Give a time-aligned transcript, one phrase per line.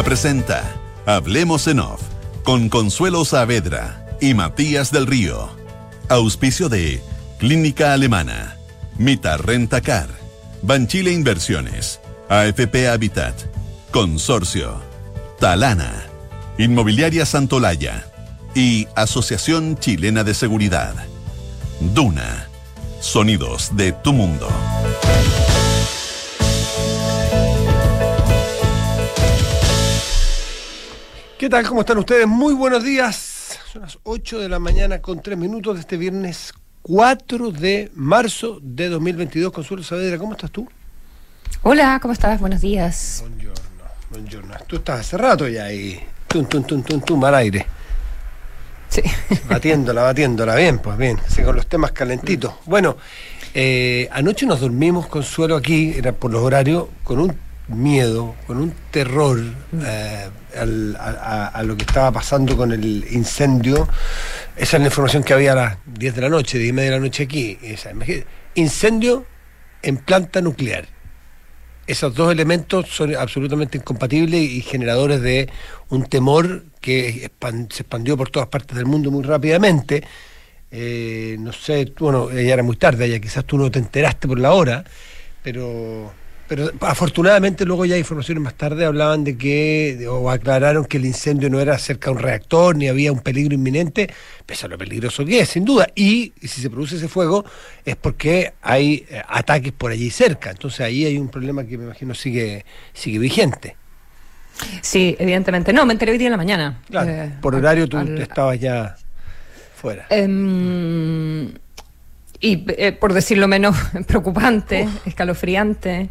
[0.00, 2.00] Duna presenta Hablemos en Off
[2.42, 5.50] con Consuelo Saavedra y Matías del Río.
[6.08, 7.02] Auspicio de
[7.38, 8.56] Clínica Alemana,
[8.96, 10.08] Mita Rentacar,
[10.62, 12.00] Banchile Inversiones,
[12.30, 13.34] AFP Habitat,
[13.90, 14.80] Consorcio,
[15.38, 15.92] Talana,
[16.56, 18.10] Inmobiliaria Santolaya
[18.54, 20.94] y Asociación Chilena de Seguridad.
[21.78, 22.48] Duna,
[23.02, 24.48] sonidos de tu mundo.
[31.40, 31.66] ¿Qué tal?
[31.66, 32.26] ¿Cómo están ustedes?
[32.26, 33.58] Muy buenos días.
[33.72, 38.58] Son las 8 de la mañana con 3 minutos de este viernes 4 de marzo
[38.60, 39.50] de 2022.
[39.50, 40.68] Consuelo Saavedra, ¿cómo estás tú?
[41.62, 42.38] Hola, ¿cómo estás?
[42.40, 43.24] Buenos días.
[43.26, 43.62] Buongiorno,
[44.10, 44.54] buongiorno.
[44.66, 45.98] Tú estás hace rato ya ahí,
[46.28, 47.64] tum, tum, tum, tum, tum, al aire.
[48.90, 49.00] Sí.
[49.48, 50.54] Batiéndola, batiéndola.
[50.56, 52.52] Bien, pues bien, así con los temas calentitos.
[52.66, 52.98] Bueno,
[53.54, 58.74] eh, anoche nos dormimos, Consuelo, aquí, era por los horarios, con un miedo, con un
[58.90, 59.40] terror
[59.84, 63.88] eh, al- a, lo que estaba pasando con el incendio.
[64.56, 66.90] Esa es la información que había a las 10 de la noche, 10 y media
[66.90, 67.58] de la noche aquí.
[67.62, 67.90] Esa,
[68.54, 69.24] incendio
[69.82, 70.86] en planta nuclear.
[71.86, 75.48] Esos dos elementos son absolutamente incompatibles y generadores de
[75.88, 77.30] un temor que
[77.70, 80.04] se expandió por todas partes del mundo muy rápidamente.
[80.70, 84.38] Eh, no sé, bueno, ya era muy tarde, ya quizás tú no te enteraste por
[84.38, 84.84] la hora,
[85.42, 86.12] pero,
[86.50, 91.48] pero afortunadamente luego ya informaciones más tarde hablaban de que, o aclararon que el incendio
[91.48, 94.10] no era cerca de un reactor, ni había un peligro inminente,
[94.46, 95.86] pese a lo peligroso que es, sin duda.
[95.94, 97.44] Y, y si se produce ese fuego
[97.84, 100.50] es porque hay eh, ataques por allí cerca.
[100.50, 103.76] Entonces ahí hay un problema que me imagino sigue, sigue vigente.
[104.82, 105.72] Sí, evidentemente.
[105.72, 106.80] No, me enteré hoy día en la mañana.
[106.90, 108.96] Claro, Eh, por al- horario tú al- estabas ya
[109.76, 110.06] fuera.
[110.10, 111.46] Em,
[112.40, 113.76] y eh, por decirlo menos
[114.08, 116.08] preocupante, escalofriante,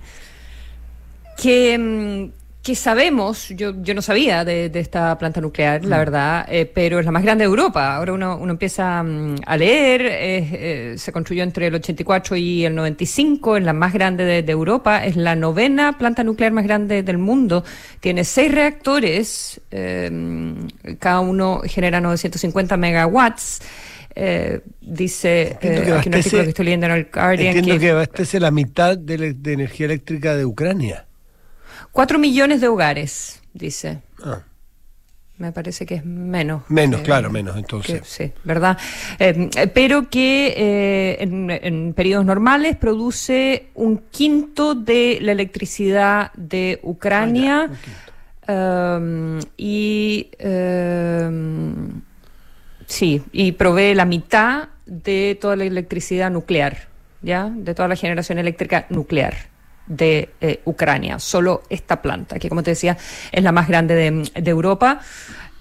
[1.42, 6.46] que, em, que sabemos, yo, yo no sabía de, de esta planta nuclear, la verdad,
[6.50, 7.96] eh, pero es la más grande de Europa.
[7.96, 10.12] Ahora uno, uno empieza mm, a leer, eh,
[10.92, 14.52] eh, se construyó entre el 84 y el 95, es la más grande de, de
[14.52, 17.64] Europa, es la novena planta nuclear más grande del mundo,
[18.02, 20.12] tiene seis reactores, eh,
[21.00, 23.62] cada uno genera 950 megawatts.
[24.16, 27.48] Eh, dice Entiendo eh, que aquí un abastece- artículo que estoy leyendo en el Guardian
[27.56, 31.06] Entiendo que, que abastece la mitad de energía eléctrica de Ucrania.
[32.00, 34.00] 4 millones de hogares, dice.
[34.24, 34.40] Ah,
[35.38, 36.62] Me parece que es menos.
[36.70, 38.00] Menos, que- claro, menos, entonces.
[38.02, 38.78] que- sí, ¿verdad?
[39.20, 46.32] Eh, eh, pero que eh, en, en periodos normales produce un quinto de la electricidad
[46.36, 47.70] de Ucrania.
[47.70, 47.76] Ah,
[48.48, 48.96] ya.
[48.98, 52.02] Um, y um,
[52.88, 56.88] sí, y provee la mitad de toda la electricidad nuclear,
[57.22, 57.50] ¿ya?
[57.54, 59.36] De toda la generación eléctrica nuclear
[59.90, 61.20] de eh, Ucrania.
[61.20, 62.98] Solo esta planta, que como te decía,
[63.32, 65.02] es la más grande de, de Europa.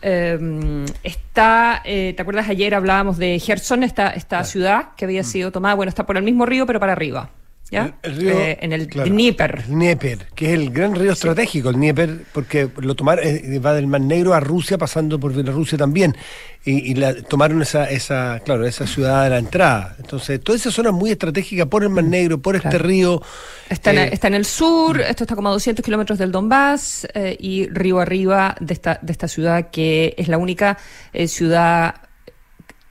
[0.00, 2.48] Um, está, eh, ¿te acuerdas?
[2.48, 6.22] Ayer hablábamos de Gerson, esta, esta ciudad que había sido tomada, bueno, está por el
[6.22, 7.30] mismo río, pero para arriba.
[7.70, 7.98] ¿Ya?
[8.02, 9.64] El, el río, Eh, en el claro, Dnieper.
[9.66, 13.86] Dnieper, que es el gran río estratégico, el Dnieper, porque lo tomar, eh, va del
[13.86, 16.16] Mar Negro a Rusia, pasando por Bielorrusia también.
[16.64, 19.96] Y, y la, tomaron esa, esa, claro, esa ciudad a la entrada.
[19.98, 23.22] Entonces, toda esa zona es muy estratégica por el Mar Negro, por este río.
[23.68, 27.06] Está, en, eh, está en el sur, esto está como a 200 kilómetros del Donbass
[27.14, 30.78] eh, y río arriba de esta, de esta ciudad que es la única
[31.26, 32.07] ciudad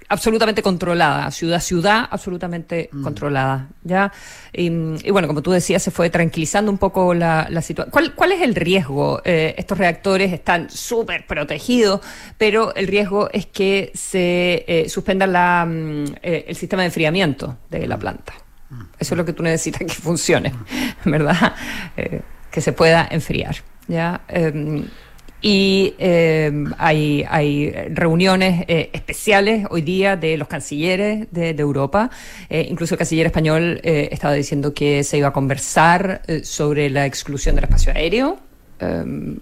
[0.09, 4.11] absolutamente controlada, ciudad ciudad absolutamente controlada, ¿ya?
[4.53, 7.91] Y, y bueno, como tú decías, se fue tranquilizando un poco la, la situación.
[7.91, 9.21] ¿Cuál, ¿Cuál es el riesgo?
[9.25, 12.01] Eh, estos reactores están súper protegidos,
[12.37, 17.57] pero el riesgo es que se eh, suspenda la, mm, eh, el sistema de enfriamiento
[17.69, 18.33] de la planta.
[18.99, 20.53] Eso es lo que tú necesitas que funcione,
[21.05, 21.53] ¿verdad?
[22.51, 23.55] Que se pueda enfriar,
[23.87, 24.21] ¿ya?
[25.49, 32.09] Y eh, hay, reuniones eh, especiales hoy día de los cancilleres de, Europa.
[32.49, 37.55] Eh, incluso el canciller español estaba diciendo que se iba a conversar sobre la exclusión
[37.55, 38.39] del espacio aéreo.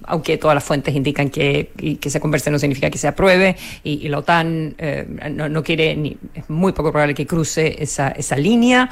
[0.04, 4.08] aunque todas las fuentes indican que, que se converse no significa que se apruebe, y,
[4.08, 4.76] la OTAN
[5.32, 8.92] no, no quiere, ni, es muy poco probable que cruce esa, esa línea,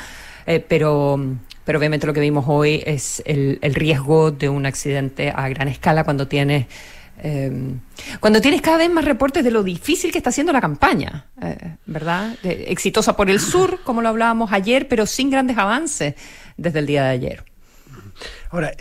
[0.68, 1.20] pero,
[1.64, 5.68] pero obviamente lo que vimos hoy es el, el riesgo de un accidente a gran
[5.68, 6.66] escala cuando tienes
[7.26, 7.78] eh,
[8.20, 11.78] cuando tienes cada vez más reportes de lo difícil que está haciendo la campaña, eh,
[11.86, 12.36] ¿verdad?
[12.44, 16.16] Exitosa por el sur, como lo hablábamos ayer, pero sin grandes avances
[16.58, 17.46] desde el día de ayer.
[18.50, 18.74] Ahora,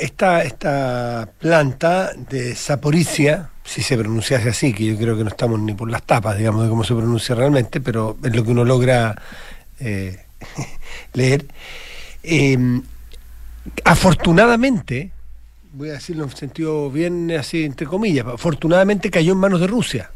[0.00, 5.58] esta, esta planta de Saporicia, si se pronunciase así, que yo creo que no estamos
[5.58, 8.64] ni por las tapas, digamos, de cómo se pronuncia realmente, pero es lo que uno
[8.64, 9.20] logra
[9.80, 10.24] eh,
[11.14, 11.46] leer.
[12.22, 12.80] Eh,
[13.84, 15.10] afortunadamente,
[15.72, 20.10] voy a decirlo en sentido bien así, entre comillas, afortunadamente cayó en manos de Rusia.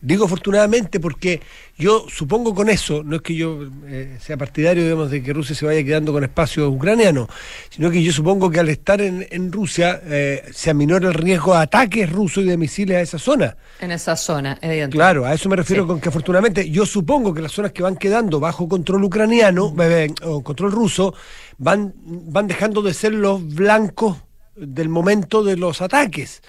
[0.00, 1.42] Digo afortunadamente porque
[1.76, 5.56] yo supongo con eso, no es que yo eh, sea partidario digamos, de que Rusia
[5.56, 7.28] se vaya quedando con espacio ucraniano,
[7.68, 11.62] sino que yo supongo que al estar en, Rusia eh, se aminora el riesgo de
[11.62, 13.56] ataques rusos y de misiles a esa zona.
[13.80, 14.96] En esa zona, evidentemente.
[14.96, 17.96] Claro, a eso me refiero con que afortunadamente yo supongo que las zonas que van
[17.96, 21.12] quedando bajo control ucraniano eh, o control ruso
[21.56, 24.27] van, van dejando de ser los blancos
[24.58, 26.42] del momento de los ataques.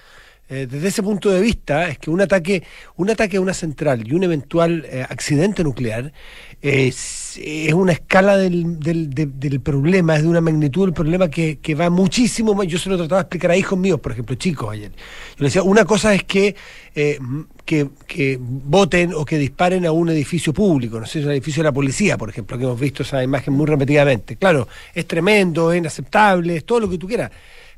[0.52, 2.64] Eh, desde ese punto de vista, es que un ataque,
[2.96, 6.12] un ataque a una central y un eventual eh, accidente nuclear
[6.60, 7.38] es,
[7.72, 12.66] una escala del, del, problema, es de una magnitud del problema que, va muchísimo más.
[12.66, 14.90] Yo se lo trataba de explicar a hijos míos, por ejemplo, chicos ayer.
[14.90, 16.56] Yo les decía, una cosa es que,
[16.96, 17.20] eh,
[17.64, 21.68] que, que, voten o que disparen a un edificio público, no sé, un edificio de
[21.68, 24.34] la policía, por ejemplo, que hemos visto esa imagen muy repetidamente.
[24.34, 27.30] Claro, es tremendo, es inaceptable, es todo lo que tú quieras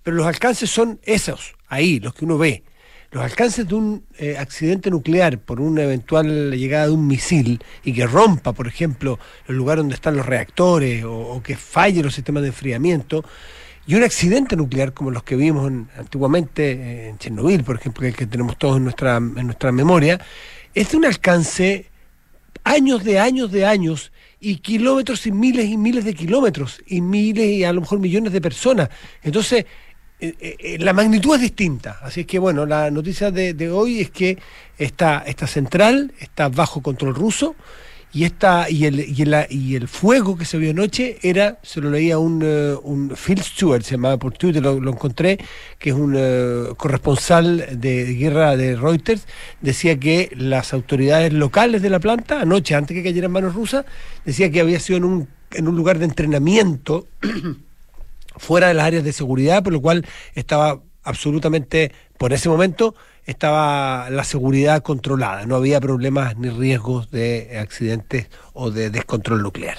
[0.03, 2.65] pero los alcances son esos, ahí, los que uno ve.
[3.11, 7.93] Los alcances de un eh, accidente nuclear por una eventual llegada de un misil y
[7.93, 9.19] que rompa, por ejemplo,
[9.49, 13.23] el lugar donde están los reactores o, que falle los sistemas de enfriamiento,
[13.87, 18.13] y un accidente nuclear como los que vimos antiguamente eh, en Chernobyl, por ejemplo, que,
[18.13, 20.19] que tenemos todos en nuestra, en nuestra memoria,
[20.73, 21.91] es de un alcance
[22.65, 27.47] años de años de años y kilómetros y miles y miles de kilómetros y miles
[27.47, 28.89] y a lo mejor millones de personas.
[29.23, 29.67] Entonces,
[30.23, 31.99] eh, eh, eh, la magnitud es distinta.
[32.01, 34.39] Así es que, bueno, la noticia de, hoy es que
[34.79, 37.57] esta, esta central está bajo control ruso
[38.13, 41.81] y esta y el, y el, y el fuego que se vio anoche era, se
[41.81, 45.39] lo leía un, Phil Stewart, se llamaba por Twitter, lo, encontré,
[45.81, 46.15] que es un
[46.77, 49.27] corresponsal de guerra de Reuters,
[49.61, 53.87] decía que las autoridades locales de la planta, anoche, antes que cayera en manos rusas,
[54.25, 57.09] decía que había sido en un, en un lugar de entrenamiento
[58.37, 62.95] fuera de las áreas de seguridad, por lo cual estaba absolutamente, por ese momento,
[63.25, 69.79] estaba la seguridad controlada, no había problemas ni riesgos de accidentes o de descontrol nuclear.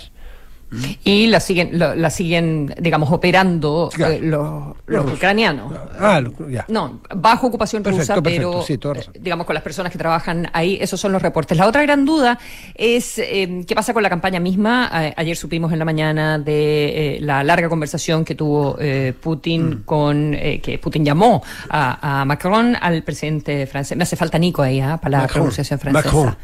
[1.03, 4.75] Y la siguen, la siguen digamos, operando eh, los,
[5.13, 5.71] ucranianos.
[5.99, 6.21] Ah,
[6.67, 8.79] No, bajo ocupación rusa, pero eh,
[9.19, 11.57] digamos con las personas que trabajan ahí, esos son los reportes.
[11.57, 12.39] La otra gran duda
[12.75, 14.89] es eh, qué pasa con la campaña misma.
[15.15, 18.77] ayer supimos en la mañana de la larga conversación que tuvo
[19.21, 19.83] Putin mm.
[19.83, 23.97] con, que Putin llamó a, Macron, al presidente francés.
[23.97, 24.97] Me hace falta Nico ahí, ¿ah?
[24.97, 26.07] para la pronunciación francesa.
[26.07, 26.35] Macron.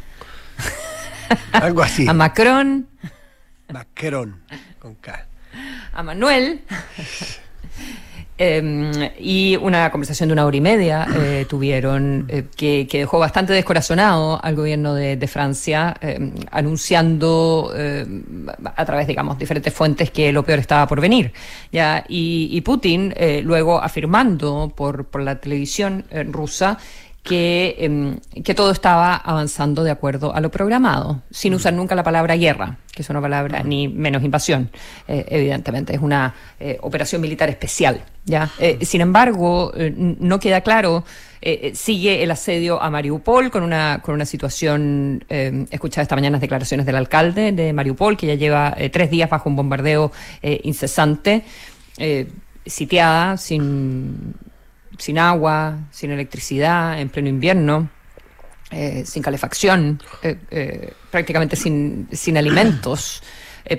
[1.52, 2.08] Algo así.
[2.08, 2.86] A Macron.
[3.72, 4.42] Macron,
[4.78, 5.26] con K.
[5.92, 6.62] A Manuel.
[8.42, 13.52] Em, y una conversación de una hora y media eh, tuvieron eh, que, dejó bastante
[13.52, 20.42] descorazonado al gobierno de, Francia, em, anunciando em, a través, digamos, diferentes fuentes que lo
[20.42, 21.34] peor estaba por venir.
[21.70, 22.02] ¿ya?
[22.08, 26.78] Y, Putin eh, luego afirmando por, por la televisión rusa
[27.22, 32.02] que, em, que todo estaba avanzando de acuerdo a lo programado, sin usar nunca la
[32.02, 34.70] palabra guerra, que es una palabra ni menos invasión,
[35.06, 38.02] eh, evidentemente, es una eh, operación militar especial.
[38.24, 38.50] ¿ya?
[38.58, 41.04] Eh, sin embargo, no queda claro.
[41.72, 46.42] sigue el asedio a Mariupol con una, con una situación, he escuchado esta mañana las
[46.42, 50.12] declaraciones del alcalde de Mariupol, que ya lleva tres días bajo un bombardeo
[50.42, 51.44] incesante,
[52.66, 54.34] sitiada, sin,
[55.00, 57.90] sin agua, sin electricidad, en pleno invierno,
[58.70, 63.22] eh, sin calefacción, eh, eh, prácticamente sin, alimentos,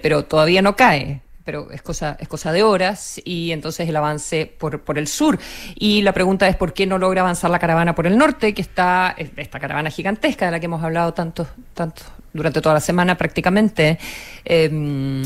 [0.02, 4.46] pero todavía no cae pero es cosa, es cosa de horas, y entonces el avance
[4.46, 5.40] por, por el sur.
[5.76, 8.62] Y la pregunta es por qué no logra avanzar la caravana por el norte, que
[8.62, 13.18] está, esta caravana gigantesca de la que hemos hablado tanto, tanto durante toda la semana
[13.18, 13.98] prácticamente,
[14.46, 15.24] em,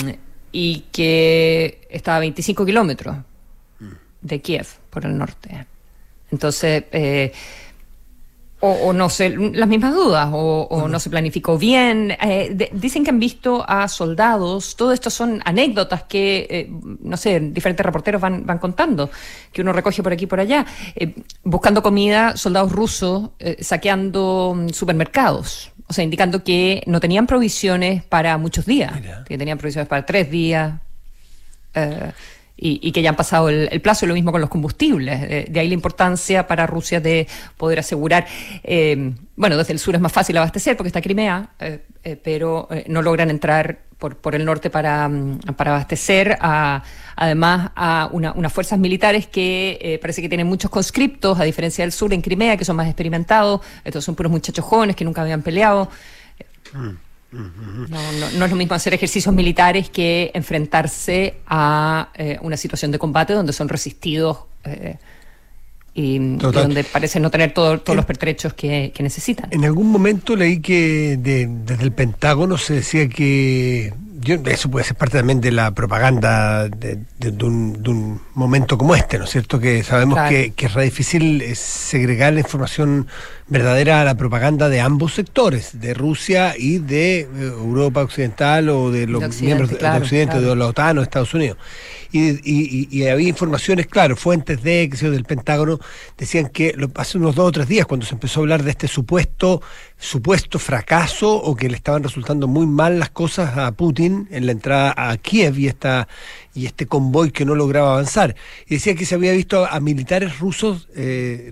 [0.52, 3.18] y que está a 25 kilómetros
[4.22, 5.68] de Kiev por el norte.
[6.32, 7.32] Entonces, eh,
[8.62, 12.18] o, no sé, las mismas dudas, o, no se planificó bien.
[12.20, 17.40] Eh, dicen que han visto a soldados, todo esto son anécdotas que, eh, no sé,
[17.40, 19.12] diferentes reporteros van, van contando,
[19.52, 20.66] que uno recoge por aquí y por allá,
[21.44, 23.30] buscando comida, soldados rusos
[23.60, 25.72] saqueando mm, supermercados.
[25.88, 28.94] O sea, indicando que no tenían provisiones para muchos días,
[29.28, 30.80] que tenían provisiones para tres días
[32.58, 35.50] y, que ya han pasado el, plazo, y lo mismo con los combustibles.
[35.50, 38.26] de ahí la importancia para Rusia de poder asegurar,
[38.64, 42.70] eh, bueno, desde el sur es más fácil abastecer porque está Crimea, eh, eh, pero
[42.88, 48.80] no logran entrar por, por el norte para, mm, para abastecer, además a unas fuerzas
[48.80, 52.76] militares que parece que tienen muchos conscriptos, a diferencia del sur en Crimea, que son
[52.76, 55.90] más experimentados, estos son puros muchachos jóvenes que nunca habían peleado.
[56.74, 57.05] Mm.
[57.90, 63.00] No, no, es lo mismo hacer ejercicios militares que enfrentarse a eh, una situación de
[63.00, 64.38] combate donde son resistidos
[65.94, 69.48] y, donde parece no tener todos los pertrechos que, necesitan.
[69.52, 73.94] En algún momento leí que desde el Pentágono se decía que
[74.46, 77.00] eso puede ser parte también de la propaganda de,
[77.44, 79.60] un, momento como este, ¿no es cierto?
[79.60, 83.08] Que sabemos que, que, es re difícil eh, segregar la información
[83.48, 89.06] verdadera la propaganda de ambos sectores, de Rusia y de eh, Europa Occidental o de
[89.06, 91.58] los miembros de Occidente, de la OTAN o Estados Unidos.
[92.12, 95.80] Y, había informaciones, claro, fuentes de, que del Pentágono,
[96.18, 98.88] decían que hace unos dos o tres días, cuando se empezó a hablar de este
[98.88, 99.62] supuesto,
[99.98, 104.54] supuesto fracaso o que le estaban resultando muy mal las cosas a Putin en la
[104.54, 106.08] entrada a Kiev y esta
[106.56, 108.36] y este convoy que no lograba avanzar.
[108.66, 111.52] Y decía que se había visto a militares rusos eh,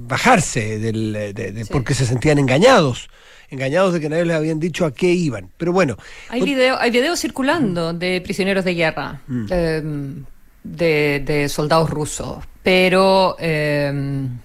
[0.00, 3.10] bajarse del, porque se sentían engañados
[3.48, 5.50] engañados de que nadie les habían dicho a qué iban.
[5.56, 5.96] Pero bueno.
[6.30, 9.46] Hay videos hay video circulando de prisioneros de guerra, mm.
[9.52, 10.24] em,
[10.64, 14.38] de, soldados rusos, pero, em,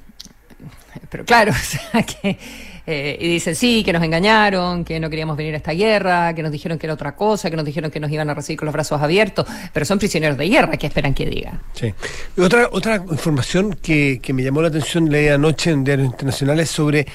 [1.10, 2.38] pero claro, o sea, que,
[2.86, 6.44] eh, y dicen sí, que nos engañaron, que no queríamos venir a esta guerra, que
[6.44, 8.66] nos dijeron que era otra cosa, que nos dijeron que nos iban a recibir con
[8.66, 11.62] los brazos abiertos, pero son prisioneros de guerra, que esperan que diga?
[11.74, 11.94] Sí.
[12.38, 17.08] otra, otra información que, que me llamó la atención, leí anoche en diarios internacionales sobre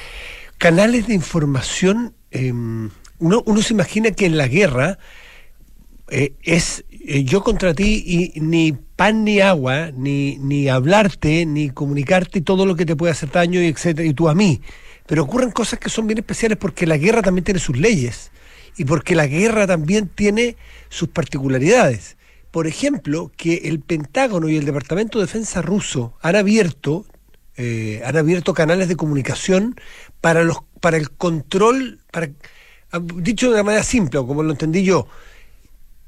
[0.58, 4.98] canales de información, em, uno, se imagina que en la guerra
[6.10, 11.70] eh, es eh, yo contra ti y ni pan ni agua, ni, ni hablarte, ni
[11.70, 14.60] comunicarte todo lo que te puede hacer daño, y etcétera, y tú a mí.
[15.06, 18.30] Pero ocurren cosas que son bien especiales porque la guerra también tiene sus leyes
[18.76, 20.56] y porque la guerra también tiene
[20.88, 22.16] sus particularidades.
[22.50, 27.06] Por ejemplo, que el Pentágono y el Departamento de Defensa ruso han abierto,
[27.56, 29.76] eh, han abierto canales de comunicación
[30.20, 32.30] para, los, para el control, para,
[32.92, 35.06] ah, dicho de una manera simple, como lo entendí yo,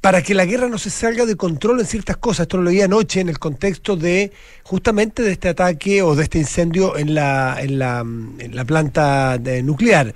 [0.01, 2.45] para que la guerra no se salga de control en ciertas cosas.
[2.45, 6.39] Esto lo leí anoche en el contexto de justamente de este ataque o de este
[6.39, 10.15] incendio en la, en la, en la planta nuclear.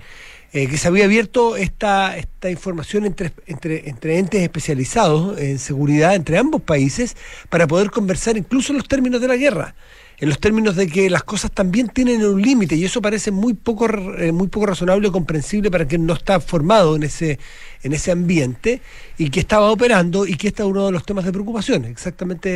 [0.54, 6.14] Eh, que se había abierto esta, esta información entre, entre, entre entes especializados en seguridad
[6.14, 7.16] entre ambos países
[7.49, 9.75] para poder conversar incluso en los términos de la guerra
[10.18, 13.54] en los términos de que las cosas también tienen un límite y eso parece muy
[13.54, 17.38] poco eh, muy poco razonable o comprensible para quien no está formado en ese
[17.82, 18.82] en ese ambiente
[19.16, 22.50] y que estaba operando y que este es uno de los temas de preocupación exactamente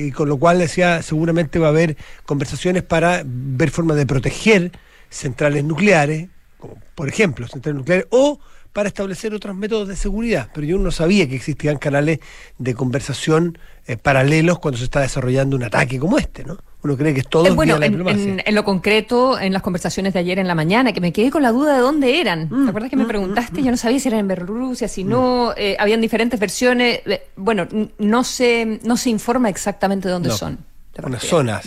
[0.00, 4.06] eh, y con lo cual decía seguramente va a haber conversaciones para ver formas de
[4.06, 4.72] proteger
[5.10, 6.28] centrales nucleares
[6.62, 8.38] como por ejemplo centrales nucleares o
[8.72, 10.48] para establecer otros métodos de seguridad.
[10.54, 12.20] Pero yo no sabía que existían canales
[12.56, 16.56] de conversación eh, paralelos cuando se está desarrollando un ataque como este, ¿no?
[16.84, 20.38] Uno cree que es todo eh, bueno, en, lo concreto, en las conversaciones de ayer
[20.38, 22.48] en la mañana, que me quedé con la duda de dónde eran.
[22.48, 23.60] Mm, ¿Te acuerdas que me mm, preguntaste?
[23.60, 25.52] Mm, yo no sabía si eran en Bielorrusia, si no.
[25.56, 27.00] Eh, habían diferentes versiones.
[27.36, 30.58] bueno, no se, no se informa exactamente dónde son.
[31.04, 31.60] Una zona.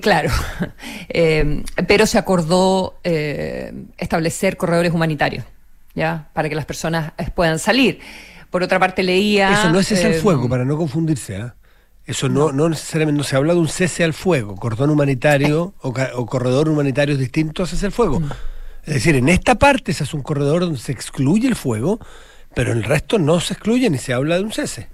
[0.00, 0.30] Claro,
[1.86, 5.44] pero se acordó establecer corredores humanitarios.
[5.98, 6.28] ¿ya?
[6.32, 8.00] Para que las personas eh, puedan salir.
[8.50, 9.52] Por otra parte, leía...
[9.52, 11.54] Eso no es cese al eh, fuego, para no confundirse, ¿ah?
[12.06, 15.92] Eso no, no, necesariamente, no se habla de un cese al fuego, cordón humanitario o,
[16.24, 18.22] corredor humanitario distinto a cese al fuego.
[18.86, 22.00] Es decir, en esta parte se hace un corredor donde se excluye el fuego,
[22.54, 24.88] pero en el resto no se excluye ni se habla de un cese.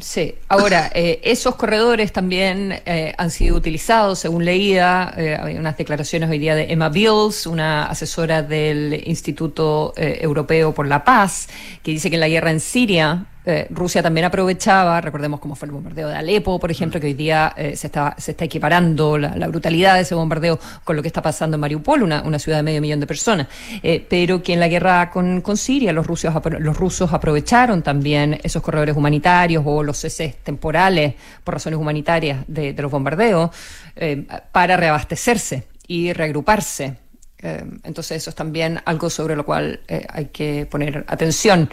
[0.00, 5.76] Sí, ahora, eh, esos corredores también eh, han sido utilizados, según leía, eh, hay unas
[5.76, 11.48] declaraciones hoy día de Emma Bills, una asesora del Instituto Europeo por la Paz,
[11.82, 15.64] que dice que en la guerra en Siria eh, Rusia también aprovechaba, recordemos cómo fue
[15.64, 19.16] el bombardeo de Alepo, por ejemplo, que hoy día eh, se, está, se está equiparando
[19.16, 22.58] la, brutalidad de ese bombardeo con lo que está pasando en Mariupol, una, una ciudad
[22.58, 23.46] de medio millón de personas,
[23.82, 28.38] eh, pero que en la guerra con, con Siria los rusos, los rusos aprovecharon también
[28.42, 33.50] esos corredores humanitarios o los ceses temporales por razones humanitarias de, de los bombardeos
[34.52, 37.07] para reabastecerse y reagruparse.
[37.40, 41.70] Entonces eso es también algo sobre lo cual hay que poner atención.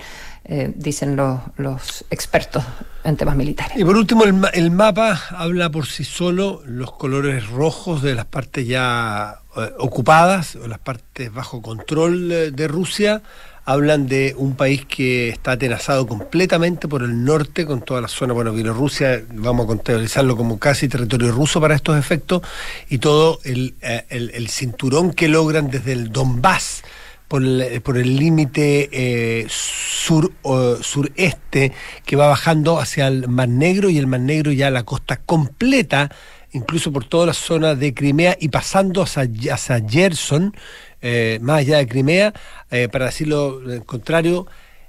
[0.47, 2.63] Eh, dicen los, los, expertos
[3.03, 3.75] en temas militares.
[3.77, 8.25] Y por último, el, el, mapa habla por sí solo los colores rojos de las
[8.25, 13.23] partes ya eh, ocupadas o las partes bajo control eh, de Rusia.
[13.65, 18.33] Hablan de un país que está atenazado completamente por el norte, con toda la zona,
[18.33, 22.43] bueno, Bielorrusia, vamos a contabilizarlo como casi territorio ruso para estos efectos,
[22.89, 23.73] y todo el,
[24.09, 26.83] el, el cinturón que logran desde el Donbass
[27.27, 30.31] por el límite eh, sur,
[30.81, 31.73] sureste
[32.05, 36.11] que va bajando hacia el Mar Negro y el Mar Negro ya la costa completa,
[36.53, 40.55] incluso por toda la zona de Crimea y pasando hacia, hacia Gerson,
[41.01, 42.33] eh, más allá de Crimea,
[42.71, 44.47] eh, para decirlo contrario,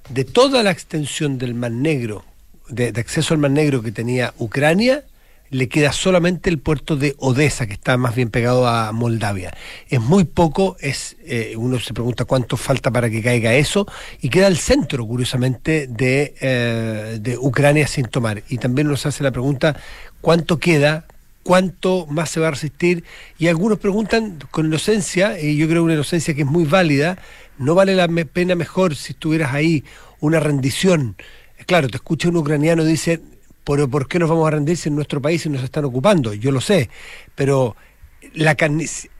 [0.08, 2.25] de toda la extensión del Mar Negro,
[2.68, 5.04] de, acceso al Mar Negro que tenía Ucrania,
[5.50, 9.56] le queda solamente el puerto de Odessa, que está más bien pegado a Moldavia.
[9.88, 13.86] Es muy poco, es eh, uno se pregunta cuánto falta para que caiga eso,
[14.20, 18.42] y queda el centro, curiosamente, de, de Ucrania sin tomar.
[18.48, 19.76] Y también nos hace la pregunta
[20.20, 21.06] cuánto queda,
[21.47, 23.05] cuánto más se va a resistir,
[23.38, 27.19] y algunos preguntan con inocencia, y yo creo una inocencia que es muy válida,
[27.57, 29.85] ¿no vale la pena mejor si estuvieras ahí
[30.21, 31.17] una rendición?
[31.67, 33.21] Claro, te escucha un ucraniano y dice,
[33.65, 36.35] pero ¿por qué nos vamos a rendir si en nuestro país nos están ocupando?
[36.35, 36.91] Yo lo sé,
[37.35, 37.76] pero
[38.35, 38.57] la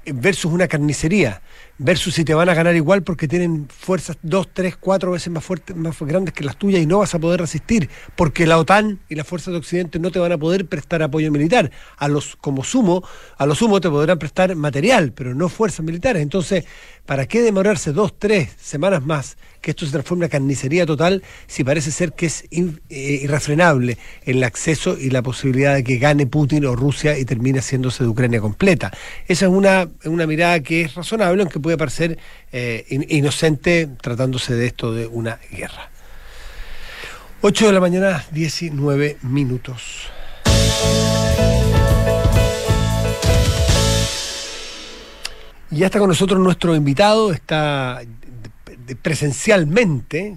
[0.05, 1.43] versus una carnicería,
[1.79, 5.45] versus si te van a ganar igual porque tienen fuerzas dos, tres, cuatro veces más
[5.45, 9.01] fuertes, más grandes que las tuyas y no vas a poder resistir, porque la OTAN
[9.09, 11.71] y las fuerzas de Occidente no te van a poder prestar apoyo militar.
[11.97, 13.03] A los, como sumo,
[13.37, 16.23] a lo sumo te podrán prestar material, pero no fuerzas militares.
[16.23, 16.65] Entonces,
[17.05, 21.65] ¿para qué demorarse dos, tres semanas más que esto se transforme en carnicería total si
[21.65, 26.67] parece ser que es eh, irrefrenable el acceso y la posibilidad de que gane Putin
[26.67, 28.93] o Rusia y termine haciéndose de Ucrania completa?
[29.27, 32.17] Esa es una, mirada que es razonable, aunque puede parecer
[32.53, 35.91] eh, inocente tratándose de esto de una guerra.
[37.41, 40.13] 8 de la mañana, 19 minutos.
[45.71, 48.01] Ya está con nosotros nuestro invitado, está
[48.95, 50.37] presencialmente.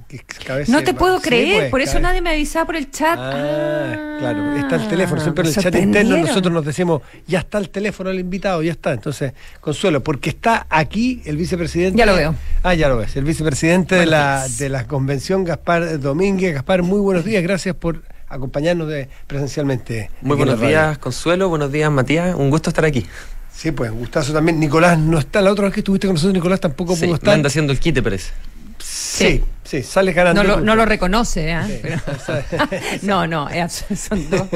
[0.68, 3.20] no te puedo creer, pues, por eso nadie me avisaba por el chat.
[3.20, 7.60] Ah, claro, está el teléfono, siempre en el chat interno nosotros nos decimos, ya está
[7.60, 8.94] el teléfono del invitado, ya está.
[8.94, 11.98] Entonces, Consuelo, porque está aquí el vicepresidente.
[11.98, 12.36] Ya lo veo.
[12.64, 16.54] Ah, ya lo ves, el vicepresidente de, la, de la convención, Gaspar Domínguez.
[16.54, 20.10] Gaspar, muy buenos días, gracias por acompañarnos de, presencialmente.
[20.22, 23.06] Muy buenos días, Consuelo, buenos días, Matías, un gusto estar aquí.
[23.60, 24.58] Sí, pues gustazo también.
[24.58, 25.42] Nicolás no está.
[25.42, 27.34] La otra vez que estuviste con nosotros, Nicolás tampoco pudo estar.
[27.34, 28.32] anda haciendo el quite, parece.
[28.82, 30.42] Sí, sí, sale ganando.
[30.44, 32.00] No lo, no lo reconoce, ¿eh?
[33.02, 34.48] no, no, son dos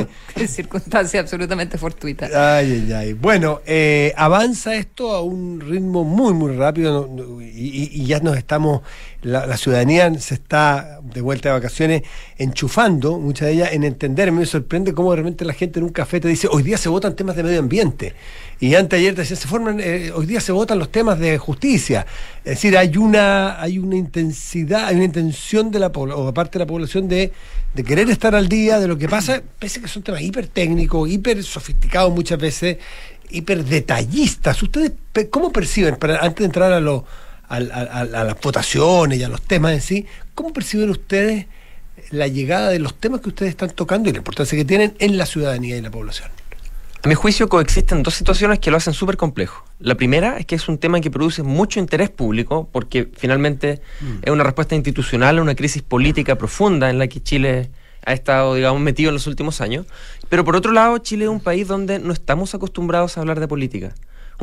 [0.50, 2.34] circunstancias absolutamente fortuitas.
[2.34, 3.14] Ay, ay, ay.
[3.14, 7.10] Bueno, eh, avanza esto a un ritmo muy, muy rápido
[7.42, 8.84] y, ya nos estamos,
[9.24, 12.04] la, ciudadanía se está de vuelta de vacaciones
[12.38, 14.32] enchufando, mucha de ellas, en entender.
[14.32, 16.90] Me sorprende cómo de repente la gente en un café te dice, hoy día se
[16.90, 18.14] votan temas de medio ambiente.
[18.60, 21.38] Y antes ayer te decía, se forman, eh, hoy día se votan los temas de
[21.38, 22.06] justicia.
[22.44, 26.66] Es decir, hay una, hay una intensidad, hay una intención de la o aparte de
[26.66, 27.32] la población de,
[27.74, 30.48] de querer estar al día de lo que pasa, pese a que son temas hiper
[30.48, 32.78] técnicos, hiper sofisticados muchas veces,
[33.30, 34.62] hiper detallistas.
[34.62, 34.92] ¿Ustedes
[35.30, 37.06] cómo perciben, para, antes de entrar a, lo,
[37.48, 41.48] a, a, las votaciones y a los temas en sí, cómo perciben ustedes
[42.10, 45.18] la llegada de los temas que ustedes están tocando y la importancia que tienen en
[45.18, 46.30] la ciudadanía y la población?
[47.04, 49.66] A mi juicio coexisten dos situaciones que lo hacen súper complejo.
[49.80, 54.20] La primera es que es un tema que produce mucho interés público porque finalmente mm.
[54.24, 57.72] es una respuesta institucional a una crisis política profunda en la que Chile
[58.06, 59.86] ha estado, digamos, metido en los últimos años.
[60.30, 63.50] Pero por otro lado, Chile es un país donde no estamos acostumbrados a hablar de
[63.50, 63.94] política.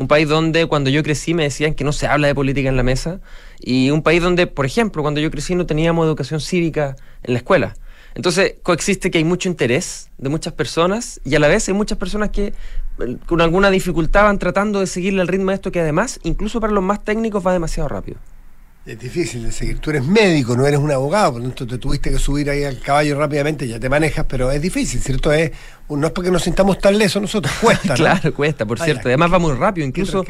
[0.01, 2.75] Un país donde cuando yo crecí me decían que no se habla de política en
[2.75, 3.21] la mesa.
[3.59, 7.37] Y un país donde, por ejemplo, cuando yo crecí no teníamos educación cívica en la
[7.37, 7.75] escuela.
[8.15, 11.99] Entonces coexiste que hay mucho interés de muchas personas y a la vez hay muchas
[11.99, 15.81] personas que eh, con alguna dificultad van tratando de seguirle el ritmo de esto que
[15.81, 18.17] además, incluso para los más técnicos, va demasiado rápido.
[18.83, 19.77] Es difícil de seguir.
[19.77, 22.63] Tú eres médico, no eres un abogado, por lo tanto te tuviste que subir ahí
[22.63, 25.31] al caballo rápidamente, ya te manejas, pero es difícil, ¿cierto?
[25.31, 25.51] Es,
[25.87, 27.93] no es porque nos sintamos tan lesos nosotros, cuesta.
[27.93, 29.07] claro, cuesta, por cierto.
[29.07, 30.25] Además va muy rápido, incluso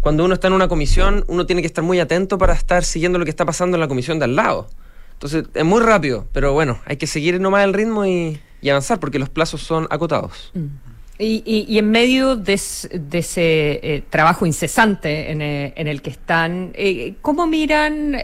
[0.00, 3.18] cuando uno está en una comisión, uno tiene que estar muy atento para estar siguiendo
[3.18, 4.68] lo que está pasando en la comisión de al lado.
[5.14, 9.18] Entonces es muy rápido, pero bueno, hay que seguir nomás el ritmo y, avanzar porque
[9.18, 10.50] los plazos son acotados.
[10.52, 10.66] Mm.
[11.18, 12.90] Y, en medio de, ese
[13.34, 18.16] eh, trabajo incesante en, eh, el que están, eh, ¿cómo miran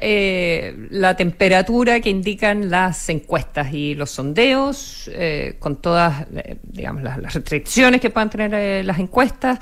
[0.91, 5.11] la temperatura que indican las encuestas y los sondeos,
[5.59, 6.27] con todas
[6.63, 9.59] digamos, las, restricciones que puedan tener las encuestas,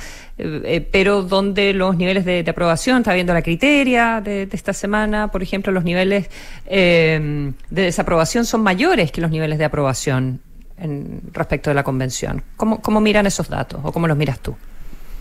[0.90, 5.72] pero donde los niveles de, aprobación, está viendo la criteria de, esta semana, por ejemplo,
[5.72, 6.28] los niveles
[6.66, 10.40] de desaprobación son mayores que los niveles de aprobación?
[10.80, 12.42] En, respecto de la convención.
[12.56, 14.56] ¿Cómo, ¿Cómo miran esos datos o cómo los miras tú?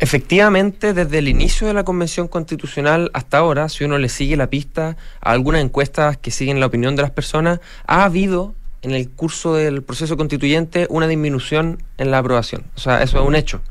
[0.01, 4.47] Efectivamente, desde el inicio de la Convención Constitucional hasta ahora, si uno le sigue la
[4.47, 9.09] pista a algunas encuestas que siguen la opinión de las personas, ha habido en el
[9.09, 12.63] curso del proceso constituyente una disminución en la aprobación.
[12.75, 13.61] O sea, eso es un hecho.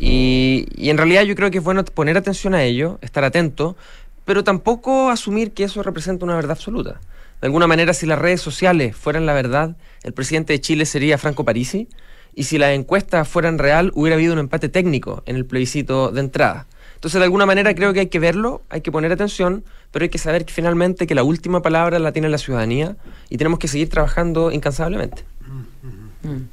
[0.00, 3.76] Y, y en realidad yo creo que es bueno poner atención a ello, estar atento,
[4.24, 7.00] pero tampoco asumir que eso representa una verdad absoluta.
[7.40, 11.18] De alguna manera, si las redes sociales fueran la verdad, el presidente de Chile sería
[11.18, 11.88] Franco Parisi,
[12.34, 16.20] y si las encuestas fueran real, hubiera habido un empate técnico en el plebiscito de
[16.20, 16.66] entrada.
[16.94, 20.08] Entonces, de alguna manera, creo que hay que verlo, hay que poner atención, pero hay
[20.08, 22.96] que saber que finalmente que la última palabra la tiene la ciudadanía
[23.28, 25.24] y tenemos que seguir trabajando incansablemente.
[25.46, 26.48] Mm, mm, mm.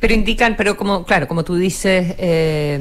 [0.00, 2.80] Pero indican, pero como, claro, como tú dices, eh,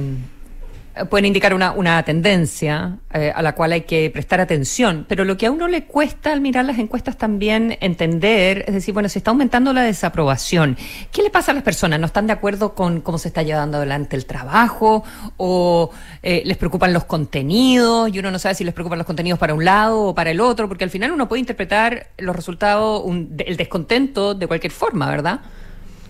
[1.06, 5.38] pueden indicar una, una tendencia eh, a la cual hay que prestar atención, pero lo
[5.38, 9.20] que a uno le cuesta al mirar las encuestas también entender, es decir, bueno, se
[9.20, 10.78] está aumentando la desaprobación.
[11.12, 12.00] ¿Qué le pasa a las personas?
[12.00, 15.04] ¿No están de acuerdo con cómo se está llevando adelante el trabajo?
[15.38, 15.92] ¿O
[16.24, 18.14] eh, les preocupan los contenidos?
[18.14, 20.40] Y uno no sabe si les preocupan los contenidos para un lado o para el
[20.40, 25.10] otro, porque al final uno puede interpretar los resultados, un, el descontento de cualquier forma,
[25.10, 25.42] ¿verdad?